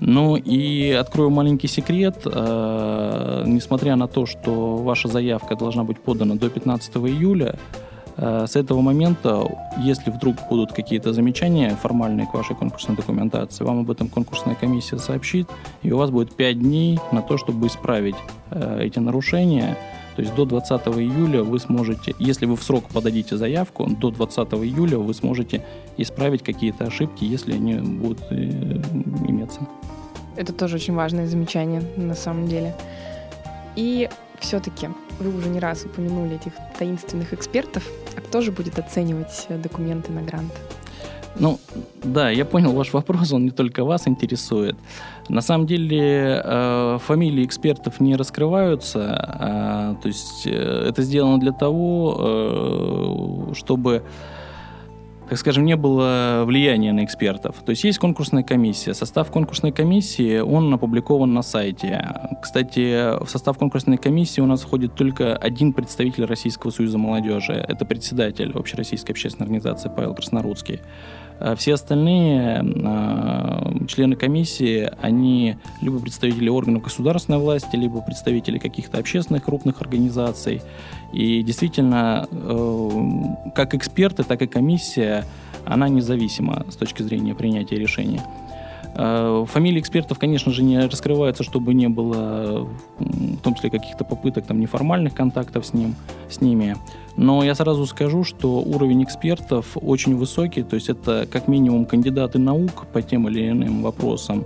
Ну 0.00 0.36
и 0.36 0.90
открою 0.92 1.30
маленький 1.30 1.68
секрет. 1.68 2.22
Э, 2.24 3.42
несмотря 3.46 3.96
на 3.96 4.06
то, 4.06 4.26
что 4.26 4.76
ваша 4.76 5.08
заявка 5.08 5.56
должна 5.56 5.84
быть 5.84 5.98
подана 5.98 6.36
до 6.36 6.48
15 6.48 6.96
июля, 6.96 7.58
Э, 8.18 8.46
с 8.48 8.56
этого 8.56 8.80
момента, 8.80 9.44
если 9.78 10.10
вдруг 10.10 10.36
будут 10.50 10.72
какие-то 10.72 11.12
замечания 11.12 11.76
формальные 11.80 12.26
к 12.26 12.34
вашей 12.34 12.56
конкурсной 12.56 12.96
документации, 12.96 13.64
вам 13.64 13.80
об 13.80 13.90
этом 13.90 14.08
конкурсная 14.08 14.56
комиссия 14.56 14.98
сообщит, 14.98 15.48
и 15.82 15.92
у 15.92 15.98
вас 15.98 16.10
будет 16.10 16.34
5 16.34 16.58
дней 16.58 16.98
на 17.12 17.22
то, 17.22 17.38
чтобы 17.38 17.68
исправить 17.68 18.16
э, 18.50 18.80
эти 18.82 18.98
нарушения. 18.98 19.76
То 20.18 20.22
есть 20.22 20.34
до 20.34 20.44
20 20.44 20.88
июля 20.98 21.44
вы 21.44 21.60
сможете, 21.60 22.12
если 22.18 22.44
вы 22.46 22.56
в 22.56 22.62
срок 22.64 22.88
подадите 22.92 23.36
заявку, 23.36 23.86
до 23.88 24.10
20 24.10 24.48
июля 24.54 24.98
вы 24.98 25.14
сможете 25.14 25.64
исправить 25.96 26.42
какие-то 26.42 26.86
ошибки, 26.86 27.22
если 27.22 27.52
они 27.52 27.74
будут 27.74 28.18
э, 28.30 28.34
иметься. 29.28 29.60
Это 30.34 30.52
тоже 30.52 30.74
очень 30.74 30.94
важное 30.94 31.28
замечание 31.28 31.84
на 31.96 32.16
самом 32.16 32.48
деле. 32.48 32.74
И 33.76 34.10
все-таки 34.40 34.88
вы 35.20 35.32
уже 35.38 35.48
не 35.48 35.60
раз 35.60 35.84
упомянули 35.84 36.34
этих 36.34 36.52
таинственных 36.76 37.32
экспертов. 37.32 37.84
А 38.16 38.20
кто 38.20 38.40
же 38.40 38.50
будет 38.50 38.76
оценивать 38.76 39.46
документы 39.62 40.10
на 40.10 40.22
грант? 40.22 40.52
Ну, 41.38 41.60
да, 42.02 42.30
я 42.30 42.44
понял 42.44 42.72
ваш 42.72 42.92
вопрос, 42.92 43.30
он 43.32 43.44
не 43.44 43.52
только 43.52 43.84
вас 43.84 44.08
интересует. 44.08 44.76
На 45.28 45.42
самом 45.42 45.66
деле 45.66 46.40
э, 46.42 46.98
фамилии 47.04 47.44
экспертов 47.44 48.00
не 48.00 48.16
раскрываются, 48.16 49.36
э, 49.40 49.94
то 50.02 50.08
есть 50.08 50.46
э, 50.46 50.86
это 50.88 51.02
сделано 51.02 51.38
для 51.38 51.52
того, 51.52 53.52
чтобы 53.54 54.02
так 55.28 55.38
скажем, 55.38 55.66
не 55.66 55.76
было 55.76 56.44
влияния 56.46 56.94
на 56.94 57.04
экспертов. 57.04 57.56
То 57.64 57.70
есть 57.70 57.84
есть 57.84 57.98
конкурсная 57.98 58.42
комиссия. 58.42 58.94
Состав 58.94 59.30
конкурсной 59.30 59.72
комиссии, 59.72 60.38
он 60.38 60.72
опубликован 60.72 61.34
на 61.34 61.42
сайте. 61.42 62.02
Кстати, 62.40 63.22
в 63.22 63.28
состав 63.28 63.58
конкурсной 63.58 63.98
комиссии 63.98 64.40
у 64.40 64.46
нас 64.46 64.62
входит 64.62 64.94
только 64.94 65.36
один 65.36 65.74
представитель 65.74 66.24
Российского 66.24 66.70
союза 66.70 66.96
молодежи. 66.96 67.52
Это 67.52 67.84
председатель 67.84 68.52
Общероссийской 68.54 69.12
общественной 69.12 69.44
организации 69.44 69.90
Павел 69.94 70.14
Краснорудский. 70.14 70.80
А 71.40 71.54
все 71.54 71.74
остальные 71.74 72.62
э, 72.64 73.86
члены 73.86 74.16
комиссии, 74.16 74.90
они 75.00 75.56
либо 75.80 76.00
представители 76.00 76.48
органов 76.48 76.82
государственной 76.82 77.38
власти, 77.38 77.76
либо 77.76 78.00
представители 78.00 78.58
каких-то 78.58 78.98
общественных 78.98 79.44
крупных 79.44 79.80
организаций. 79.80 80.62
И 81.12 81.42
действительно, 81.42 82.26
э, 82.30 83.50
как 83.54 83.74
эксперты, 83.74 84.24
так 84.24 84.42
и 84.42 84.46
комиссия, 84.46 85.24
она 85.64 85.88
независима 85.88 86.66
с 86.70 86.76
точки 86.76 87.02
зрения 87.02 87.34
принятия 87.34 87.76
решения. 87.76 88.22
Э, 89.00 89.44
фамилии 89.48 89.78
экспертов, 89.78 90.18
конечно 90.18 90.52
же, 90.52 90.64
не 90.64 90.80
раскрываются, 90.80 91.44
чтобы 91.44 91.72
не 91.72 91.88
было, 91.88 92.68
в 92.98 93.36
том 93.42 93.54
числе, 93.54 93.70
каких-то 93.70 94.04
попыток 94.04 94.46
там, 94.46 94.58
неформальных 94.58 95.14
контактов 95.14 95.64
с, 95.66 95.72
ним, 95.72 95.94
с 96.28 96.40
ними. 96.40 96.76
Но 97.16 97.44
я 97.44 97.54
сразу 97.54 97.86
скажу, 97.86 98.24
что 98.24 98.58
уровень 98.58 99.04
экспертов 99.04 99.76
очень 99.76 100.16
высокий, 100.16 100.64
то 100.64 100.74
есть 100.74 100.88
это 100.88 101.28
как 101.30 101.46
минимум 101.46 101.86
кандидаты 101.86 102.40
наук 102.40 102.86
по 102.92 103.00
тем 103.00 103.28
или 103.28 103.48
иным 103.48 103.82
вопросам. 103.82 104.44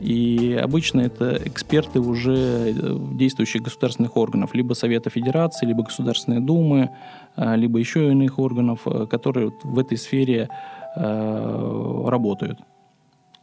И 0.00 0.60
обычно 0.62 1.00
это 1.00 1.40
эксперты 1.42 1.98
уже 1.98 2.36
э, 2.36 2.96
действующих 3.12 3.62
государственных 3.62 4.18
органов, 4.18 4.54
либо 4.54 4.74
Совета 4.74 5.08
Федерации, 5.08 5.64
либо 5.64 5.82
Государственной 5.82 6.40
Думы, 6.40 6.90
э, 7.36 7.56
либо 7.56 7.78
еще 7.78 8.10
иных 8.10 8.38
органов, 8.38 8.86
которые 9.08 9.50
в 9.62 9.78
этой 9.78 9.96
сфере 9.96 10.50
работают. 10.96 12.60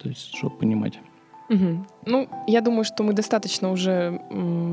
То 0.02 0.10
есть, 0.10 0.36
чтобы 0.36 0.58
понимать. 0.58 1.00
Угу. 1.52 1.86
Ну, 2.06 2.30
я 2.48 2.62
думаю, 2.62 2.86
что 2.86 3.04
мы 3.04 3.14
достаточно 3.14 3.72
уже 3.72 4.22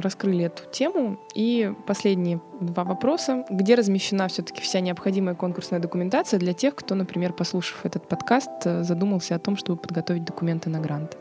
раскрыли 0.00 0.44
эту 0.44 0.62
тему. 0.70 1.18
И 1.34 1.72
последние 1.86 2.40
два 2.60 2.84
вопроса. 2.84 3.44
Где 3.50 3.74
размещена 3.74 4.28
все-таки 4.28 4.62
вся 4.62 4.80
необходимая 4.80 5.34
конкурсная 5.34 5.80
документация 5.80 6.38
для 6.38 6.52
тех, 6.52 6.76
кто, 6.76 6.94
например, 6.94 7.32
послушав 7.32 7.84
этот 7.84 8.08
подкаст, 8.08 8.50
э, 8.64 8.84
задумался 8.84 9.34
о 9.34 9.38
том, 9.40 9.56
чтобы 9.56 9.80
подготовить 9.80 10.24
документы 10.24 10.70
на 10.70 10.78
грант? 10.78 11.16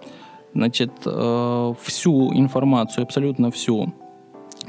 Значит, 0.53 0.91
э, 1.05 1.73
всю 1.81 2.33
информацию, 2.33 3.03
абсолютно 3.03 3.49
всю, 3.49 3.93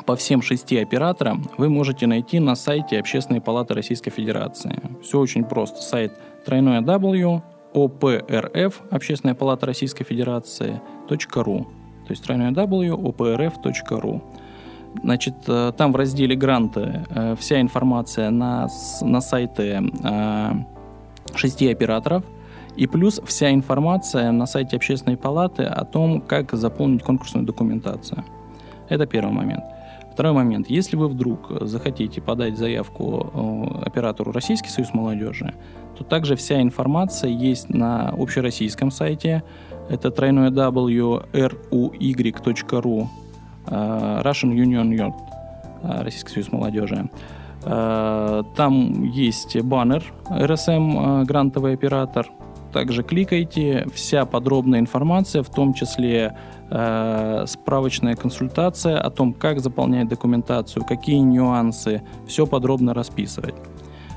по 0.06 0.16
всем 0.16 0.40
шести 0.40 0.78
операторам 0.78 1.50
вы 1.58 1.68
можете 1.68 2.06
найти 2.06 2.40
на 2.40 2.56
сайте 2.56 2.98
Общественной 2.98 3.42
палаты 3.42 3.74
Российской 3.74 4.10
Федерации. 4.10 4.80
Все 5.02 5.18
очень 5.18 5.44
просто. 5.44 5.82
Сайт 5.82 6.12
тройное 6.46 6.80
W 6.80 7.42
OPRF, 7.86 8.74
Общественная 8.90 9.34
палата 9.34 9.66
Российской 9.66 10.04
Федерации, 10.04 10.80
.ру. 11.34 11.66
То 12.06 12.12
есть 12.12 12.24
тройное 12.24 12.50
W, 12.52 12.96
oprf.ru. 12.96 14.22
Значит, 15.02 15.34
э, 15.46 15.72
там 15.76 15.92
в 15.92 15.96
разделе 15.96 16.34
гранты 16.34 17.04
э, 17.10 17.36
вся 17.38 17.60
информация 17.60 18.30
на, 18.30 18.68
на 19.02 19.20
сайты 19.20 19.82
э, 20.04 20.52
шести 21.34 21.70
операторов 21.70 22.24
и 22.76 22.86
плюс 22.86 23.20
вся 23.26 23.52
информация 23.52 24.32
на 24.32 24.46
сайте 24.46 24.76
общественной 24.76 25.16
палаты 25.16 25.64
о 25.64 25.84
том, 25.84 26.20
как 26.20 26.52
заполнить 26.52 27.02
конкурсную 27.02 27.44
документацию. 27.44 28.24
Это 28.88 29.06
первый 29.06 29.32
момент. 29.32 29.64
Второй 30.18 30.32
момент. 30.32 30.68
Если 30.68 30.96
вы 30.96 31.06
вдруг 31.06 31.46
захотите 31.60 32.20
подать 32.20 32.58
заявку 32.58 33.30
э, 33.32 33.86
оператору 33.86 34.32
Российский 34.32 34.68
союз 34.68 34.92
молодежи, 34.92 35.54
то 35.96 36.02
также 36.02 36.34
вся 36.34 36.60
информация 36.60 37.30
есть 37.30 37.68
на 37.68 38.08
общероссийском 38.08 38.90
сайте. 38.90 39.44
Это 39.88 40.10
тройное 40.10 40.50
W 40.50 41.24
ruy.ru 41.32 43.06
э, 43.66 44.20
Russian 44.24 44.52
Union 44.56 44.90
Youth, 44.90 45.14
э, 45.84 46.02
Российский 46.02 46.32
союз 46.32 46.50
молодежи. 46.50 47.08
Там 47.62 49.04
есть 49.04 49.60
баннер 49.62 50.02
РСМ 50.32 51.22
грантовый 51.26 51.74
оператор. 51.74 52.26
Также 52.78 53.02
кликайте, 53.02 53.88
вся 53.92 54.24
подробная 54.24 54.78
информация, 54.78 55.42
в 55.42 55.50
том 55.50 55.74
числе 55.74 56.36
э, 56.70 57.44
справочная 57.48 58.14
консультация 58.14 59.00
о 59.00 59.10
том, 59.10 59.32
как 59.32 59.58
заполнять 59.58 60.06
документацию, 60.08 60.84
какие 60.84 61.18
нюансы, 61.18 62.02
все 62.28 62.46
подробно 62.46 62.94
расписывать. 62.94 63.56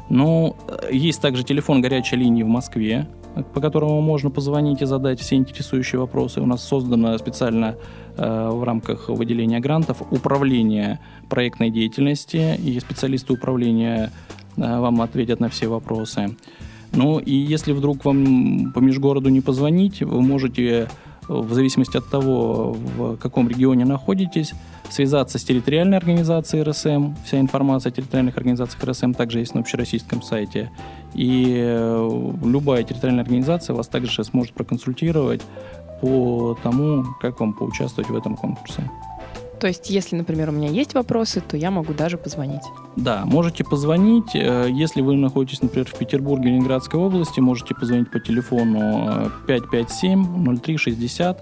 Ну, 0.09 0.55
есть 0.91 1.21
также 1.21 1.43
телефон 1.43 1.81
горячей 1.81 2.17
линии 2.17 2.43
в 2.43 2.49
Москве, 2.49 3.07
по 3.51 3.61
которому 3.61 3.99
можно 3.99 4.29
позвонить 4.29 4.83
и 4.83 4.85
задать 4.85 5.19
все 5.19 5.37
интересующие 5.37 5.99
вопросы. 5.99 6.39
У 6.39 6.45
нас 6.45 6.63
создано 6.63 7.17
специально 7.17 7.77
э, 8.15 8.49
в 8.51 8.63
рамках 8.63 9.09
выделения 9.09 9.59
грантов 9.59 10.03
управление 10.11 10.99
проектной 11.29 11.71
деятельности, 11.71 12.55
и 12.63 12.79
специалисты 12.79 13.33
управления 13.33 14.11
э, 14.55 14.79
вам 14.79 15.01
ответят 15.01 15.39
на 15.39 15.49
все 15.49 15.67
вопросы. 15.67 16.35
Ну 16.93 17.19
и 17.19 17.33
если 17.33 17.71
вдруг 17.71 18.03
вам 18.05 18.71
по 18.73 18.79
межгороду 18.79 19.29
не 19.29 19.41
позвонить, 19.41 20.01
вы 20.01 20.21
можете 20.21 20.89
в 21.27 21.53
зависимости 21.53 21.97
от 21.97 22.07
того, 22.09 22.73
в 22.73 23.15
каком 23.17 23.47
регионе 23.47 23.85
находитесь, 23.85 24.53
связаться 24.89 25.39
с 25.39 25.43
территориальной 25.43 25.97
организацией 25.97 26.63
РСМ. 26.63 27.13
Вся 27.25 27.39
информация 27.39 27.91
о 27.91 27.93
территориальных 27.93 28.37
организациях 28.37 28.83
РСМ 28.83 29.13
также 29.13 29.39
есть 29.39 29.53
на 29.53 29.61
общероссийском 29.61 30.21
сайте. 30.21 30.71
И 31.13 31.55
э, 31.57 32.33
любая 32.43 32.83
территориальная 32.83 33.23
организация 33.23 33.73
вас 33.73 33.87
также 33.87 34.23
сможет 34.23 34.53
проконсультировать 34.53 35.41
по 36.01 36.57
тому, 36.63 37.05
как 37.21 37.39
вам 37.39 37.53
поучаствовать 37.53 38.09
в 38.09 38.15
этом 38.15 38.35
конкурсе. 38.35 38.89
То 39.61 39.67
есть, 39.67 39.91
если, 39.91 40.15
например, 40.15 40.49
у 40.49 40.53
меня 40.53 40.69
есть 40.69 40.95
вопросы, 40.95 41.39
то 41.39 41.55
я 41.55 41.69
могу 41.69 41.93
даже 41.93 42.17
позвонить. 42.17 42.63
Да, 42.95 43.21
можете 43.25 43.63
позвонить. 43.63 44.33
Э, 44.33 44.67
если 44.67 45.01
вы 45.01 45.15
находитесь, 45.15 45.61
например, 45.61 45.87
в 45.87 45.95
Петербурге, 45.95 46.49
Ленинградской 46.49 46.99
области, 46.99 47.39
можете 47.39 47.75
позвонить 47.75 48.09
по 48.09 48.19
телефону 48.19 49.29
557-0360, 49.47 51.21
э, 51.21 51.35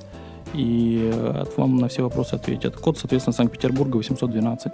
и 0.53 1.11
э, 1.13 1.45
вам 1.55 1.77
на 1.77 1.87
все 1.87 2.01
вопросы 2.01 2.33
ответят. 2.33 2.75
Код, 2.75 2.97
соответственно, 2.97 3.33
Санкт-Петербурга 3.33 3.95
812. 3.95 4.73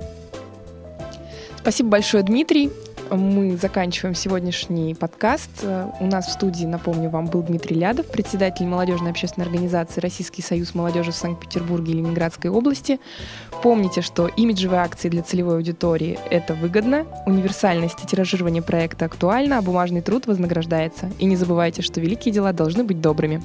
Спасибо 1.59 1.89
большое, 1.89 2.23
Дмитрий 2.23 2.71
мы 3.11 3.57
заканчиваем 3.57 4.15
сегодняшний 4.15 4.95
подкаст. 4.95 5.49
У 5.99 6.05
нас 6.05 6.27
в 6.27 6.31
студии, 6.31 6.65
напомню 6.65 7.09
вам, 7.09 7.27
был 7.27 7.41
Дмитрий 7.43 7.75
Лядов, 7.75 8.07
председатель 8.07 8.65
молодежной 8.65 9.11
общественной 9.11 9.45
организации 9.45 10.01
Российский 10.01 10.41
союз 10.41 10.73
молодежи 10.73 11.11
в 11.11 11.15
Санкт-Петербурге 11.15 11.93
и 11.93 11.95
Ленинградской 11.97 12.49
области. 12.49 12.99
Помните, 13.61 14.01
что 14.01 14.27
имиджевые 14.27 14.81
акции 14.81 15.09
для 15.09 15.23
целевой 15.23 15.55
аудитории– 15.55 16.19
это 16.29 16.53
выгодно, 16.53 17.05
универсальность 17.25 18.03
и 18.03 18.07
тиражирование 18.07 18.61
проекта 18.61 19.05
актуально, 19.05 19.57
а 19.57 19.61
бумажный 19.61 20.01
труд 20.01 20.27
вознаграждается. 20.27 21.11
И 21.19 21.25
не 21.25 21.35
забывайте, 21.35 21.81
что 21.81 22.01
великие 22.01 22.33
дела 22.33 22.53
должны 22.53 22.83
быть 22.83 23.01
добрыми. 23.01 23.41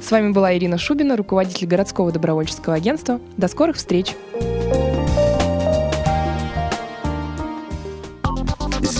С 0.00 0.10
вами 0.10 0.32
была 0.32 0.56
Ирина 0.56 0.78
Шубина, 0.78 1.16
руководитель 1.16 1.66
городского 1.66 2.12
добровольческого 2.12 2.74
агентства. 2.76 3.20
До 3.36 3.48
скорых 3.48 3.76
встреч! 3.76 4.14